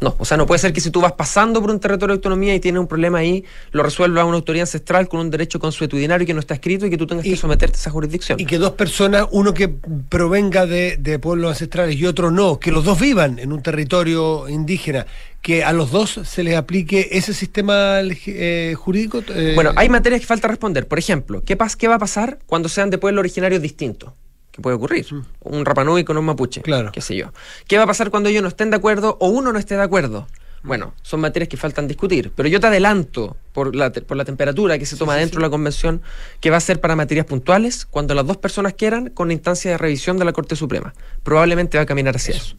[0.00, 2.18] No, o sea, no puede ser que si tú vas pasando por un territorio de
[2.18, 6.26] autonomía y tienes un problema ahí, lo resuelva una autoridad ancestral con un derecho consuetudinario
[6.26, 8.40] que no está escrito y que tú tengas Y- que someterte a esa jurisdicción.
[8.40, 9.68] Y que dos personas, uno que
[10.08, 14.48] provenga de, de pueblos ancestrales y otro no, que los dos vivan en un territorio
[14.48, 15.06] indígena,
[15.40, 19.22] que a los dos se les aplique ese sistema eh, jurídico.
[19.34, 20.88] eh, Bueno, hay materias que falta responder.
[20.88, 24.12] Por ejemplo, ¿qué, pas- ¿qué va a pasar cuando sean de pueblos originarios distintos?
[24.52, 25.06] ¿Qué puede ocurrir?
[25.40, 26.62] Un Rapanui con un mapuche, Mm.
[26.64, 26.92] Claro.
[26.92, 27.32] qué sé yo.
[27.68, 29.82] ¿Qué va a pasar cuando ellos no estén de acuerdo o uno no esté de
[29.82, 30.26] acuerdo?
[30.62, 34.26] Bueno, son materias que faltan discutir, pero yo te adelanto por la, te- por la
[34.26, 36.02] temperatura que se toma dentro de la convención
[36.40, 39.78] que va a ser para materias puntuales cuando las dos personas quieran con instancia de
[39.78, 40.92] revisión de la Corte Suprema.
[41.22, 42.56] Probablemente va a caminar hacia eso.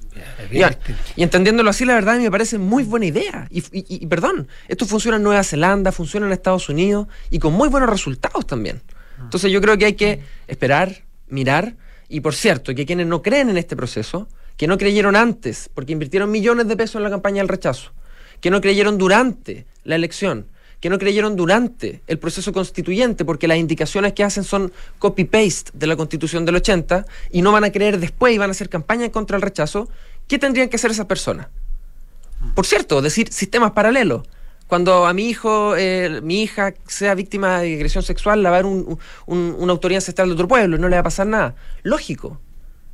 [0.52, 0.76] Ya.
[1.16, 3.48] Y entendiéndolo así, la verdad me parece muy buena idea.
[3.52, 7.54] Y, y- y, perdón, esto funciona en Nueva Zelanda, funciona en Estados Unidos y con
[7.54, 8.82] muy buenos resultados también.
[9.22, 11.76] Entonces yo creo que hay que esperar, mirar
[12.12, 14.28] y por cierto, que quienes no creen en este proceso,
[14.58, 17.92] que no creyeron antes, porque invirtieron millones de pesos en la campaña del rechazo,
[18.42, 20.46] que no creyeron durante la elección,
[20.82, 25.88] que no creyeron durante el proceso constituyente, porque las indicaciones que hacen son copy-paste de
[25.88, 29.10] la constitución del 80 y no van a creer después y van a hacer campaña
[29.10, 29.88] contra el rechazo,
[30.28, 31.48] ¿qué tendrían que hacer esas personas?
[32.56, 34.24] Por cierto, decir sistemas paralelos.
[34.72, 38.60] Cuando a mi hijo, eh, mi hija sea víctima de agresión sexual, la va a
[38.62, 41.28] ver un- un- una autoridad ancestral de otro pueblo y no le va a pasar
[41.28, 41.56] nada.
[41.84, 42.40] Lógico.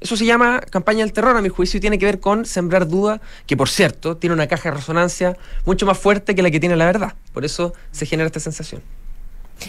[0.01, 2.87] Eso se llama campaña del terror, a mi juicio, y tiene que ver con sembrar
[2.87, 6.59] duda, que por cierto, tiene una caja de resonancia mucho más fuerte que la que
[6.59, 7.13] tiene la verdad.
[7.31, 8.81] Por eso se genera esta sensación.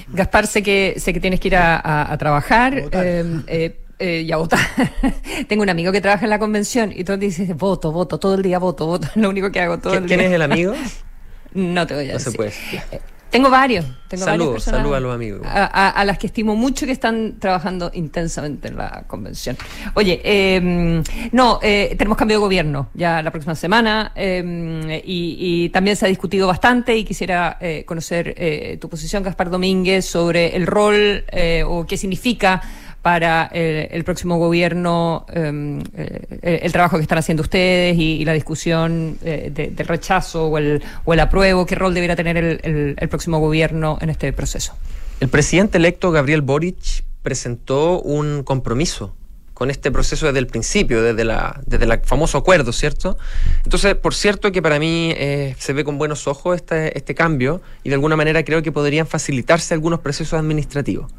[0.08, 2.72] Gaspar, sé que, sé que tienes que ir a, a- a trabajar.
[2.74, 3.04] A votar.
[3.06, 4.60] eh, eh, eh, y a votar.
[5.48, 8.42] Tengo un amigo que trabaja en la convención y tú dices, voto, voto, todo el
[8.42, 9.08] día voto, voto.
[9.08, 10.28] Es lo único que hago todo ¿Qui- el ¿Quién día.
[10.28, 10.72] es el amigo?
[11.54, 12.36] No te voy a No se decir.
[12.36, 12.52] puede.
[12.92, 13.84] Eh, Tengo varios.
[14.08, 15.42] Tengo Saludos, saludos a los amigos.
[15.44, 19.54] A, a- a las que estimo mucho que están trabajando intensamente en la convención.
[19.92, 25.68] Oye, eh, no, eh, tenemos cambio de gobierno ya la próxima semana eh, y, y
[25.68, 30.56] también se ha discutido bastante y quisiera eh, conocer eh, tu posición, Gaspar Domínguez, sobre
[30.56, 32.62] el rol eh, o qué significa
[33.08, 35.82] para eh, el próximo gobierno eh,
[36.42, 40.48] eh, el trabajo que están haciendo ustedes y, y la discusión eh, de- del rechazo
[40.48, 44.10] o el, o el apruebo, qué rol debería tener el, el- el próximo gobierno en
[44.10, 44.74] este proceso.
[45.20, 49.14] El presidente electo Gabriel Boric presentó un compromiso
[49.54, 53.16] con este proceso desde el principio, desde la desde el famoso acuerdo, ¿cierto?
[53.64, 57.62] Entonces, por cierto que para mí eh, se ve con buenos ojos este, este cambio
[57.84, 61.10] y de alguna manera creo que podrían facilitarse algunos procesos administrativos.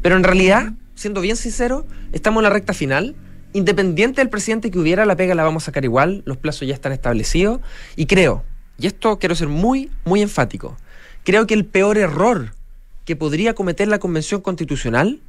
[0.00, 3.14] Pero en realidad, siendo bien sincero, estamos en la recta final.
[3.52, 6.74] Independiente del presidente que hubiera, la pega la vamos a sacar igual, los plazos ya
[6.74, 7.60] están establecidos
[7.94, 8.42] y creo,
[8.78, 10.76] y esto quiero ser muy, muy enfático,
[11.22, 12.52] creo que el peor error
[13.04, 15.20] que podría cometer la Convención Constitucional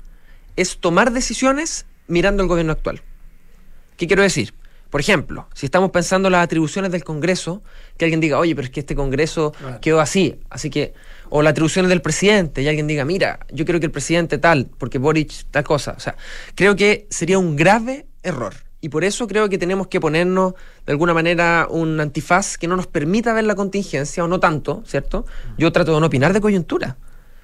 [0.55, 3.01] es tomar decisiones mirando el gobierno actual.
[3.97, 4.53] ¿Qué quiero decir?
[4.89, 7.61] Por ejemplo, si estamos pensando en las atribuciones del Congreso,
[7.97, 10.93] que alguien diga, oye, pero es que este Congreso quedó así, así que,
[11.37, 14.69] o las atribuciones del presidente, y alguien diga, mira, yo creo que el presidente tal,
[14.77, 15.93] porque Boric tal cosa.
[15.97, 16.15] O sea,
[16.55, 18.53] creo que sería un grave error.
[18.79, 20.53] Y por eso creo que tenemos que ponernos
[20.85, 24.81] de alguna manera un antifaz que no nos permita ver la contingencia, o no tanto,
[24.85, 25.25] ¿cierto?
[25.57, 26.95] Yo trato de no opinar de coyuntura.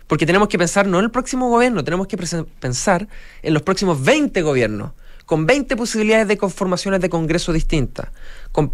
[0.08, 3.10] Porque tenemos que pensar no en el próximo gobierno, tenemos que pensar
[3.42, 4.92] en los próximos 20 gobiernos
[5.32, 8.10] con 20 posibilidades de conformaciones de Congreso distintas.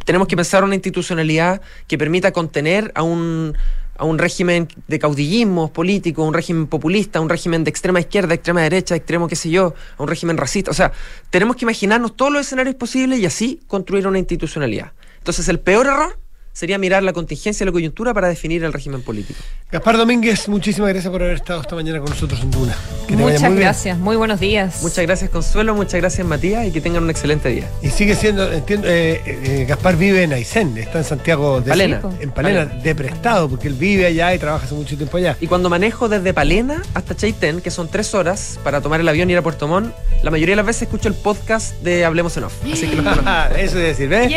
[0.05, 3.55] tenemos que pensar una institucionalidad que permita contener a un,
[3.98, 8.62] a un régimen de caudillismo político, un régimen populista, un régimen de extrema izquierda, extrema
[8.62, 10.72] derecha, extremo qué sé yo, a un régimen racista.
[10.72, 10.91] O sea,
[11.30, 14.91] tenemos que imaginarnos todos los escenarios posibles y así construir una institucionalidad.
[15.18, 16.20] Entonces, el peor error
[16.58, 19.39] sería mirar la contingencia y la coyuntura para definir el régimen político.
[19.72, 22.76] Gaspar Domínguez, muchísimas gracias por haber estado esta mañana con nosotros en Duna.
[23.10, 24.82] muchas gracias, muy buenos días.
[24.82, 27.70] Muchas gracias Consuelo, muchas gracias Matías y que tengan un excelente día.
[27.84, 32.01] Y sigue siendo, entiendo, eh, eh, Gaspar vive en Aysén, está en Santiago de Palena.
[32.20, 35.38] En Palena, de prestado, porque él vive allá y trabaja hace mucho tiempo allá.
[35.39, 39.30] Y cuando manejo desde Palena hasta Chaitén, que son tres horas para tomar el avión
[39.30, 39.93] y ir a Puerto Montt,
[40.24, 42.53] la mayoría de las veces escucho el podcast de Hablemos en Off.
[42.64, 43.05] Así que los
[43.58, 44.34] Eso es decir, ¿ves?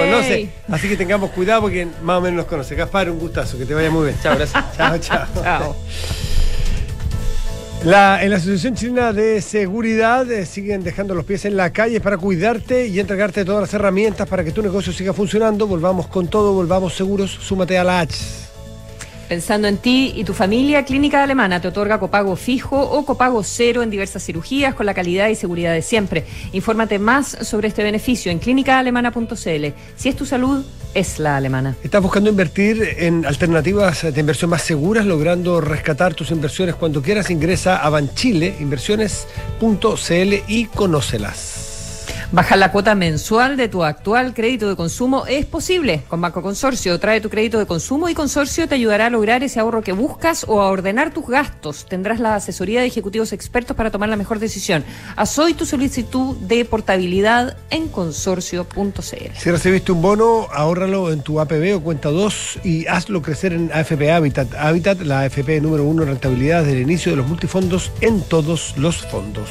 [0.00, 0.50] Conoce.
[0.68, 2.74] Así que tengamos cuidado porque más o menos nos conoce.
[2.74, 4.16] Gaspar, un gustazo, que te vaya muy bien.
[4.22, 4.64] Chao, gracias.
[4.76, 5.26] chao, chao.
[5.42, 5.76] chao.
[7.84, 12.00] La, en la Asociación Chilena de Seguridad eh, siguen dejando los pies en la calle
[12.00, 15.66] para cuidarte y entregarte todas las herramientas para que tu negocio siga funcionando.
[15.66, 17.30] Volvamos con todo, volvamos seguros.
[17.30, 18.51] Súmate a la H.
[19.32, 23.82] Pensando en ti y tu familia, Clínica Alemana te otorga copago fijo o copago cero
[23.82, 26.26] en diversas cirugías con la calidad y seguridad de siempre.
[26.52, 29.66] Infórmate más sobre este beneficio en clínicaalemana.cl.
[29.96, 30.62] Si es tu salud,
[30.92, 31.74] es la alemana.
[31.82, 37.30] ¿Estás buscando invertir en alternativas de inversión más seguras, logrando rescatar tus inversiones cuando quieras?
[37.30, 41.51] Ingresa a Banchile, inversiones.cl y conócelas.
[42.32, 46.98] Bajar la cuota mensual de tu actual crédito de consumo es posible con Banco Consorcio.
[46.98, 50.46] Trae tu crédito de consumo y Consorcio te ayudará a lograr ese ahorro que buscas
[50.48, 51.84] o a ordenar tus gastos.
[51.84, 54.82] Tendrás la asesoría de ejecutivos expertos para tomar la mejor decisión.
[55.14, 59.36] Haz hoy tu solicitud de portabilidad en consorcio.cl.
[59.36, 63.70] Si recibiste un bono, ahórralo en tu APB o cuenta 2 y hazlo crecer en
[63.74, 64.54] AFP Habitat.
[64.54, 68.74] Habitat, la AFP número uno en rentabilidad desde el inicio de los multifondos en todos
[68.78, 69.50] los fondos.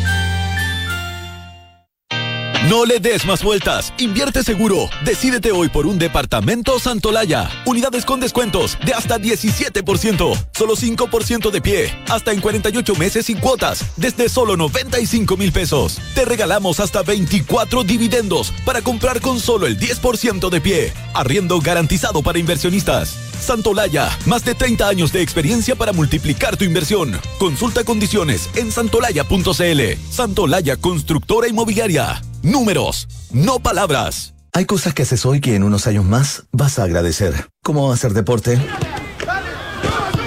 [2.71, 3.93] No le des más vueltas.
[3.97, 4.89] Invierte seguro.
[5.03, 7.49] Decídete hoy por un departamento Santolaya.
[7.65, 10.47] Unidades con descuentos de hasta 17%.
[10.53, 11.93] Solo 5% de pie.
[12.07, 13.83] Hasta en 48 meses sin cuotas.
[13.97, 15.99] Desde solo 95 mil pesos.
[16.15, 20.93] Te regalamos hasta 24 dividendos para comprar con solo el 10% de pie.
[21.13, 23.30] Arriendo garantizado para inversionistas.
[23.41, 27.19] Santolaya, más de 30 años de experiencia para multiplicar tu inversión.
[27.39, 29.81] Consulta condiciones en santolaya.cl.
[30.09, 32.21] Santolaya Constructora Inmobiliaria.
[32.43, 34.33] Números, no palabras.
[34.53, 37.47] Hay cosas que haces hoy que en unos años más vas a agradecer.
[37.63, 38.59] Como hacer deporte,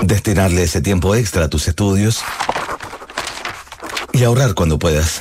[0.03, 2.23] destinarle ese tiempo extra a tus estudios
[4.13, 5.21] y ahorrar cuando puedas.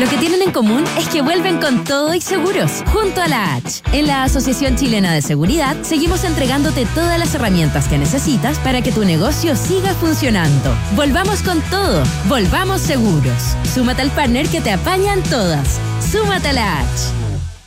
[0.00, 3.54] Lo que tienen en común es que vuelven con todo y seguros, junto a la
[3.54, 3.82] H.
[3.92, 8.90] En la Asociación Chilena de Seguridad seguimos entregándote todas las herramientas que necesitas para que
[8.90, 10.74] tu negocio siga funcionando.
[10.96, 13.54] Volvamos con todo, volvamos seguros.
[13.74, 15.78] Súmate al partner que te apañan todas.
[16.10, 16.88] Súmate a la H.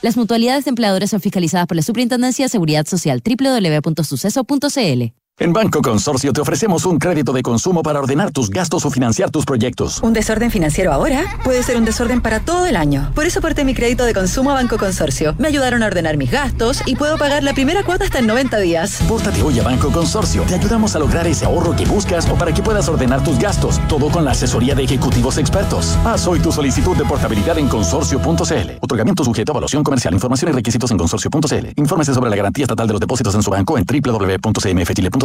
[0.02, 5.15] Las mutualidades de empleadores son fiscalizadas por la Superintendencia de Seguridad Social www.suceso.cl.
[5.38, 9.32] En Banco Consorcio te ofrecemos un crédito de consumo para ordenar tus gastos o financiar
[9.32, 10.00] tus proyectos.
[10.02, 13.12] Un desorden financiero ahora puede ser un desorden para todo el año.
[13.14, 15.36] Por eso aporté mi crédito de consumo a Banco Consorcio.
[15.38, 18.60] Me ayudaron a ordenar mis gastos y puedo pagar la primera cuota hasta en 90
[18.60, 19.02] días.
[19.10, 20.44] Pórtate hoy a Banco Consorcio.
[20.44, 23.82] Te ayudamos a lograr ese ahorro que buscas o para que puedas ordenar tus gastos.
[23.90, 25.98] Todo con la asesoría de ejecutivos expertos.
[26.06, 28.72] Haz hoy tu solicitud de portabilidad en consorcio.cl.
[28.80, 30.14] Otorgamiento sujeto a evaluación comercial.
[30.14, 31.74] Información y requisitos en consorcio.cl.
[31.76, 35.25] Infórmese sobre la garantía estatal de los depósitos en su banco en www.cmfchile.cl.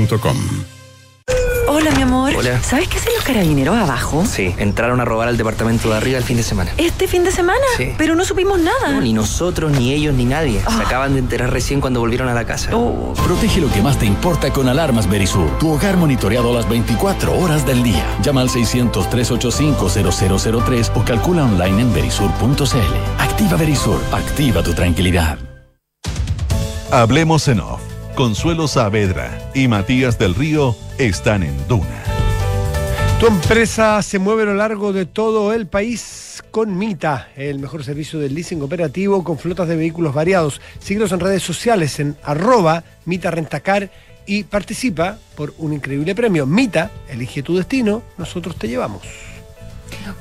[1.67, 2.33] Hola, mi amor.
[2.35, 2.59] Hola.
[2.61, 4.25] ¿Sabes qué hacen los carabineros abajo?
[4.25, 6.71] Sí, entraron a robar al departamento de arriba el fin de semana.
[6.77, 7.61] ¿Este fin de semana?
[7.77, 7.93] Sí.
[7.97, 8.91] Pero no supimos nada.
[8.91, 10.61] No, ni nosotros, ni ellos, ni nadie.
[10.61, 12.75] Se acaban de enterar recién cuando volvieron a la casa.
[12.75, 13.13] Oh.
[13.25, 15.49] Protege lo que más te importa con alarmas Berisur.
[15.59, 18.05] Tu hogar monitoreado las 24 horas del día.
[18.21, 22.95] Llama al 600-385-0003 o calcula online en berisur.cl.
[23.17, 24.01] Activa Berisur.
[24.11, 25.39] Activa tu tranquilidad.
[26.91, 27.90] Hablemos en off.
[28.21, 32.03] Consuelo Saavedra y Matías del Río están en Duna.
[33.19, 37.83] Tu empresa se mueve a lo largo de todo el país con Mita, el mejor
[37.83, 40.61] servicio de leasing operativo con flotas de vehículos variados.
[40.77, 43.89] Síguenos en redes sociales en arroba Mita Rentacar
[44.27, 46.45] y participa por un increíble premio.
[46.45, 49.30] Mita, elige tu destino, nosotros te llevamos.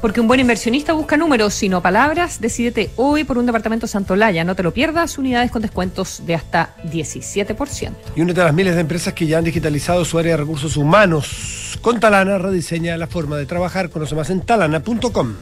[0.01, 2.41] Porque un buen inversionista busca números, sino palabras.
[2.41, 4.45] Decídete hoy por un departamento Santolaya.
[4.45, 5.18] No te lo pierdas.
[5.18, 7.93] Unidades con descuentos de hasta 17%.
[8.16, 10.77] Y una de las miles de empresas que ya han digitalizado su área de recursos
[10.77, 11.79] humanos.
[11.83, 13.91] Con Talana rediseña la forma de trabajar.
[13.91, 15.35] Conoce más en talana.com.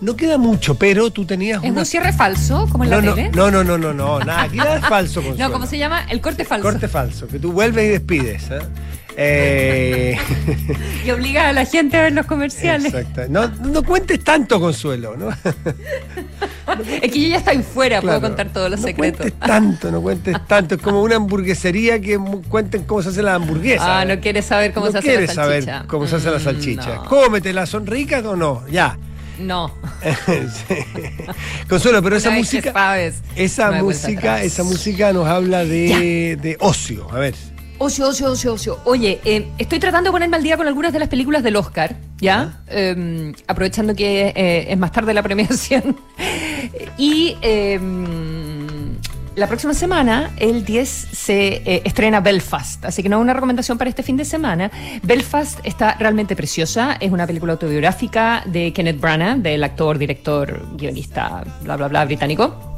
[0.00, 1.80] No queda mucho, pero tú tenías ¿Es una...
[1.80, 3.30] un cierre falso, como en no, la no, tele?
[3.30, 5.20] no, no, no, no, no, nada, aquí nada es falso.
[5.22, 5.52] No, Consuelo.
[5.52, 6.04] ¿cómo se llama?
[6.10, 6.64] El corte falso.
[6.68, 8.50] Corte falso, que tú vuelves y despides.
[8.50, 8.58] ¿eh?
[9.16, 10.16] Eh,
[11.04, 12.94] Y obliga a la gente a ver los comerciales.
[12.94, 13.22] exacto.
[13.28, 15.30] No, no cuentes tanto, Consuelo, ¿no?
[17.02, 18.20] Es que yo ya estoy fuera, Claro.
[18.20, 19.18] puedo contar todos los no secretos.
[19.20, 20.76] cuentes tanto, no cuentes tanto.
[20.76, 24.00] Es como una hamburguesería que cuenten cómo se hace la hamburguesa.
[24.00, 25.86] Ah, no quieres saber cómo No se hace la quieres saber salchicha.
[25.88, 26.94] cómo se hace la Mm, salchicha.
[26.96, 27.04] no.
[27.06, 28.64] Cómetela, ¿son ricas o no?
[28.68, 28.96] Ya.
[29.38, 29.74] No.
[30.32, 30.74] Sí.
[31.68, 37.08] Consuelo, pero esa música, sabes, esa no música, esa música nos habla de, de ocio.
[37.10, 37.34] A ver.
[37.84, 38.78] Ocio, ocio, ocio, ocio.
[38.84, 41.96] Oye, eh, estoy tratando de ponerme al día con algunas de las películas del Oscar,
[42.18, 42.60] ¿ya?
[42.68, 45.96] Eh, aprovechando que eh, es más tarde la premiación.
[46.96, 47.80] y eh,
[49.34, 52.84] la próxima semana, el 10, se eh, estrena Belfast.
[52.84, 54.70] Así que no es una recomendación para este fin de semana.
[55.02, 56.96] Belfast está realmente preciosa.
[57.00, 62.71] Es una película autobiográfica de Kenneth Branagh, del actor, director, guionista, bla, bla, bla, británico.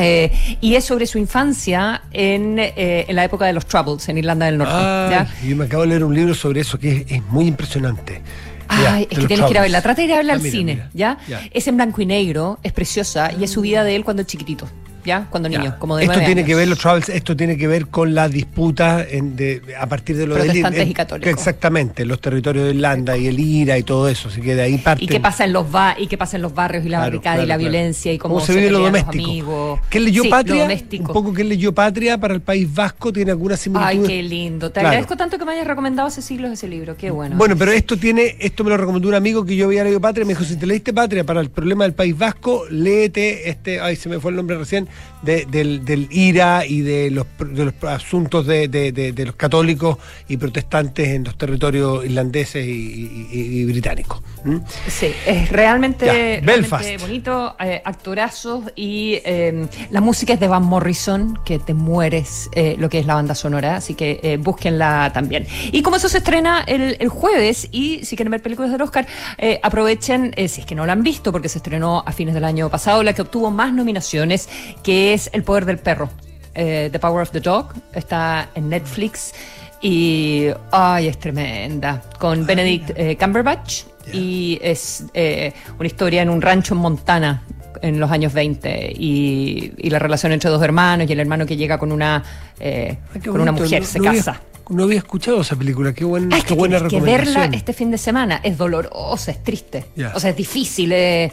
[0.00, 4.18] Eh, y es sobre su infancia en, eh, en la época de los Troubles en
[4.18, 4.72] Irlanda del Norte.
[4.74, 8.22] Ay, yo me acabo de leer un libro sobre eso que es, es muy impresionante.
[8.68, 9.82] Ay, es que tienes que ir a verla.
[9.82, 10.90] Trata de ir a verla Ah, al mira, cine, mira.
[10.94, 11.18] ¿ya?
[11.28, 11.40] Ya.
[11.50, 14.68] Es en blanco y negro, es preciosa y es su vida de él cuando chiquitito,
[15.10, 15.26] ¿ya?
[15.30, 15.78] Cuando niño, Ya.
[15.78, 16.46] como de esto nueve tiene años.
[16.48, 20.16] que ver los Troubles, esto tiene que ver con la disputa en- de, a partir
[20.16, 21.32] de lo del Protestantes en- y católicos.
[21.32, 24.78] Exactamente, los territorios de Irlanda y el IRA y todo eso, así que de ahí
[24.78, 25.04] parte.
[25.04, 27.10] Y qué pasa en los ba y qué pasa en los barrios y la Claro,
[27.10, 27.70] barricada y claro, la claro.
[27.70, 29.80] violencia y cómo, se vive lo doméstico.
[29.90, 30.68] ¿Qué leyó Sí, Patria?
[31.00, 33.86] Un poco que leyó Patria para el País Vasco tiene alguna similitud.
[33.88, 34.70] Ay, qué lindo.
[34.70, 36.96] Te agradezco tanto que me hayas recomendado hace siglos ese libro.
[36.96, 37.36] Qué bueno.
[37.36, 40.24] Bueno, pero esto tiene, esto me lo recomendó un amigo que yo había leído Patria,
[40.24, 43.96] me dijo, si te leíste Patria para el problema del País Vasco, léete este, ay,
[43.96, 44.88] se me fue el nombre recién,
[45.22, 49.98] de- del, del IRA y de los, de los asuntos de, los católicos
[50.28, 54.22] y protestantes en los territorios irlandeses y, y- y- y británicos.
[54.44, 54.56] ¿Mm?
[54.88, 56.06] Sí, es realmente,
[56.42, 62.48] realmente bonito, eh, actorazos y eh, la música es de Van Morrison, que te mueres
[62.54, 65.46] eh, lo que es la banda sonora, así que eh, búsquenla también.
[65.72, 69.06] Y como eso se estrena el, el jueves y si quieren ver películas del Oscar,
[69.36, 72.44] eh, aprovechen, si es que no la han visto, porque se estrenó a fines del
[72.44, 74.48] año pasado, la que obtuvo más nominaciones,
[74.82, 76.08] que es El Poder del Perro.
[76.54, 79.32] eh, the Power of the Dog, está en Netflix
[79.80, 86.42] y ay, es tremenda, con Benedict eh, Cumberbatch y es eh, una historia en un
[86.42, 87.42] rancho en Montana
[87.82, 91.56] en los años 20 y, y la relación entre dos hermanos y el hermano que
[91.56, 92.22] llega con una
[92.58, 94.40] eh, Ay, qué con una mujer, no- se no había- casa.
[94.68, 97.54] no había escuchado esa película, qué, buen, Ay, qué que buena tienes que verla recomendación.
[97.54, 98.40] este fin de semana.
[98.42, 99.86] Es dolorosa, es triste.
[99.96, 100.12] Ya.
[100.14, 101.32] O sea, es difícil, es,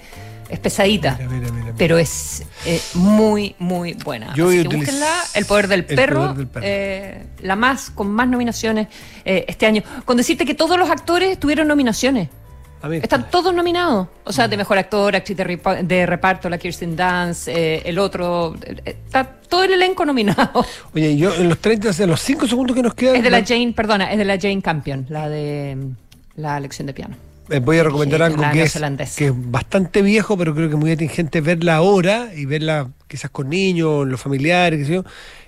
[0.49, 1.17] es pesadita.
[1.19, 1.73] Mira, mira, mira.
[1.77, 4.33] Pero es eh, muy, muy buena.
[4.35, 5.13] Yo Así que búsquenla.
[5.35, 6.19] El poder del El perro.
[6.21, 6.65] poder del perro.
[6.67, 8.87] eh, la más, con más nominaciones
[9.25, 9.83] eh, este año.
[10.05, 12.29] Con decirte que todos los actores tuvieron nominaciones.
[12.79, 14.07] A ver, Están todos nominados.
[14.23, 17.97] O sea, de mejor actor, actriz de, repa- de reparto, la Kirsten Dunst, eh, el
[17.97, 18.55] otro.
[18.63, 20.63] eh, Está todo el elenco nominado.
[20.93, 23.43] Oye, yo en los 30, en los 5 segundos que nos quedan, Es de la
[23.43, 27.15] Jane, perdona, es de la Jane Campion, la de mm, la lección de piano.
[27.49, 28.73] Eh, voy a recomendar Sí, algo que es,
[29.15, 33.49] que es bastante viejo, pero creo que muy atingente verla ahora y verla quizás con
[33.49, 35.03] niños, los familiares, qué sé yo.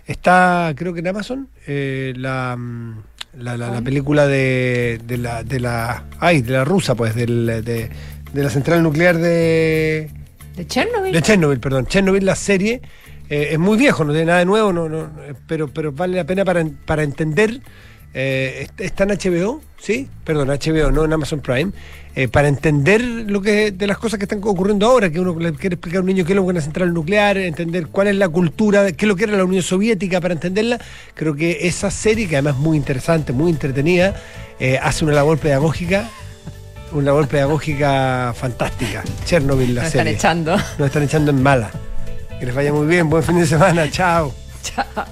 [0.07, 2.99] Está, creo que en Amazon, eh, la, mm,
[3.39, 7.45] la, la- la película de, de la, de la, ay, de la rusa, pues, del,
[7.45, 7.89] de,
[8.33, 10.09] de la central nuclear de,
[10.55, 11.11] ¿De Chernobyl?
[11.13, 11.85] De Chernobyl, perdón.
[11.85, 12.81] Chernobyl, la serie,
[13.29, 15.11] eh, es muy viejo, no tiene nada de nuevo, no, no,
[15.47, 17.61] pero, pero vale la pena para, para entender.
[18.13, 20.07] Eh, est- está en HBO, ¿sí?
[20.23, 21.71] Perdón, HBO, no en Amazon Prime.
[22.15, 25.53] eh, para entender lo que de las cosas que están ocurriendo ahora, que uno le
[25.53, 28.07] quiere explicar a un niño qué es lo que es una central nuclear, entender cuál
[28.07, 30.79] es la cultura, qué es lo que era la Unión Soviética, para entenderla,
[31.13, 34.15] creo que esa serie, que además es muy interesante, muy entretenida,
[34.59, 36.09] eh, hace una labor pedagógica
[36.91, 39.03] una labor pedagógica fantástica.
[39.23, 40.13] Chernobyl, la Nos están serie.
[40.17, 40.57] echando.
[40.79, 41.69] Nos están echando en mala.
[42.39, 43.07] Que les vaya muy bien.
[43.11, 43.89] Buen fin de semana.
[43.91, 44.33] Chao.
[44.63, 45.05] Chao.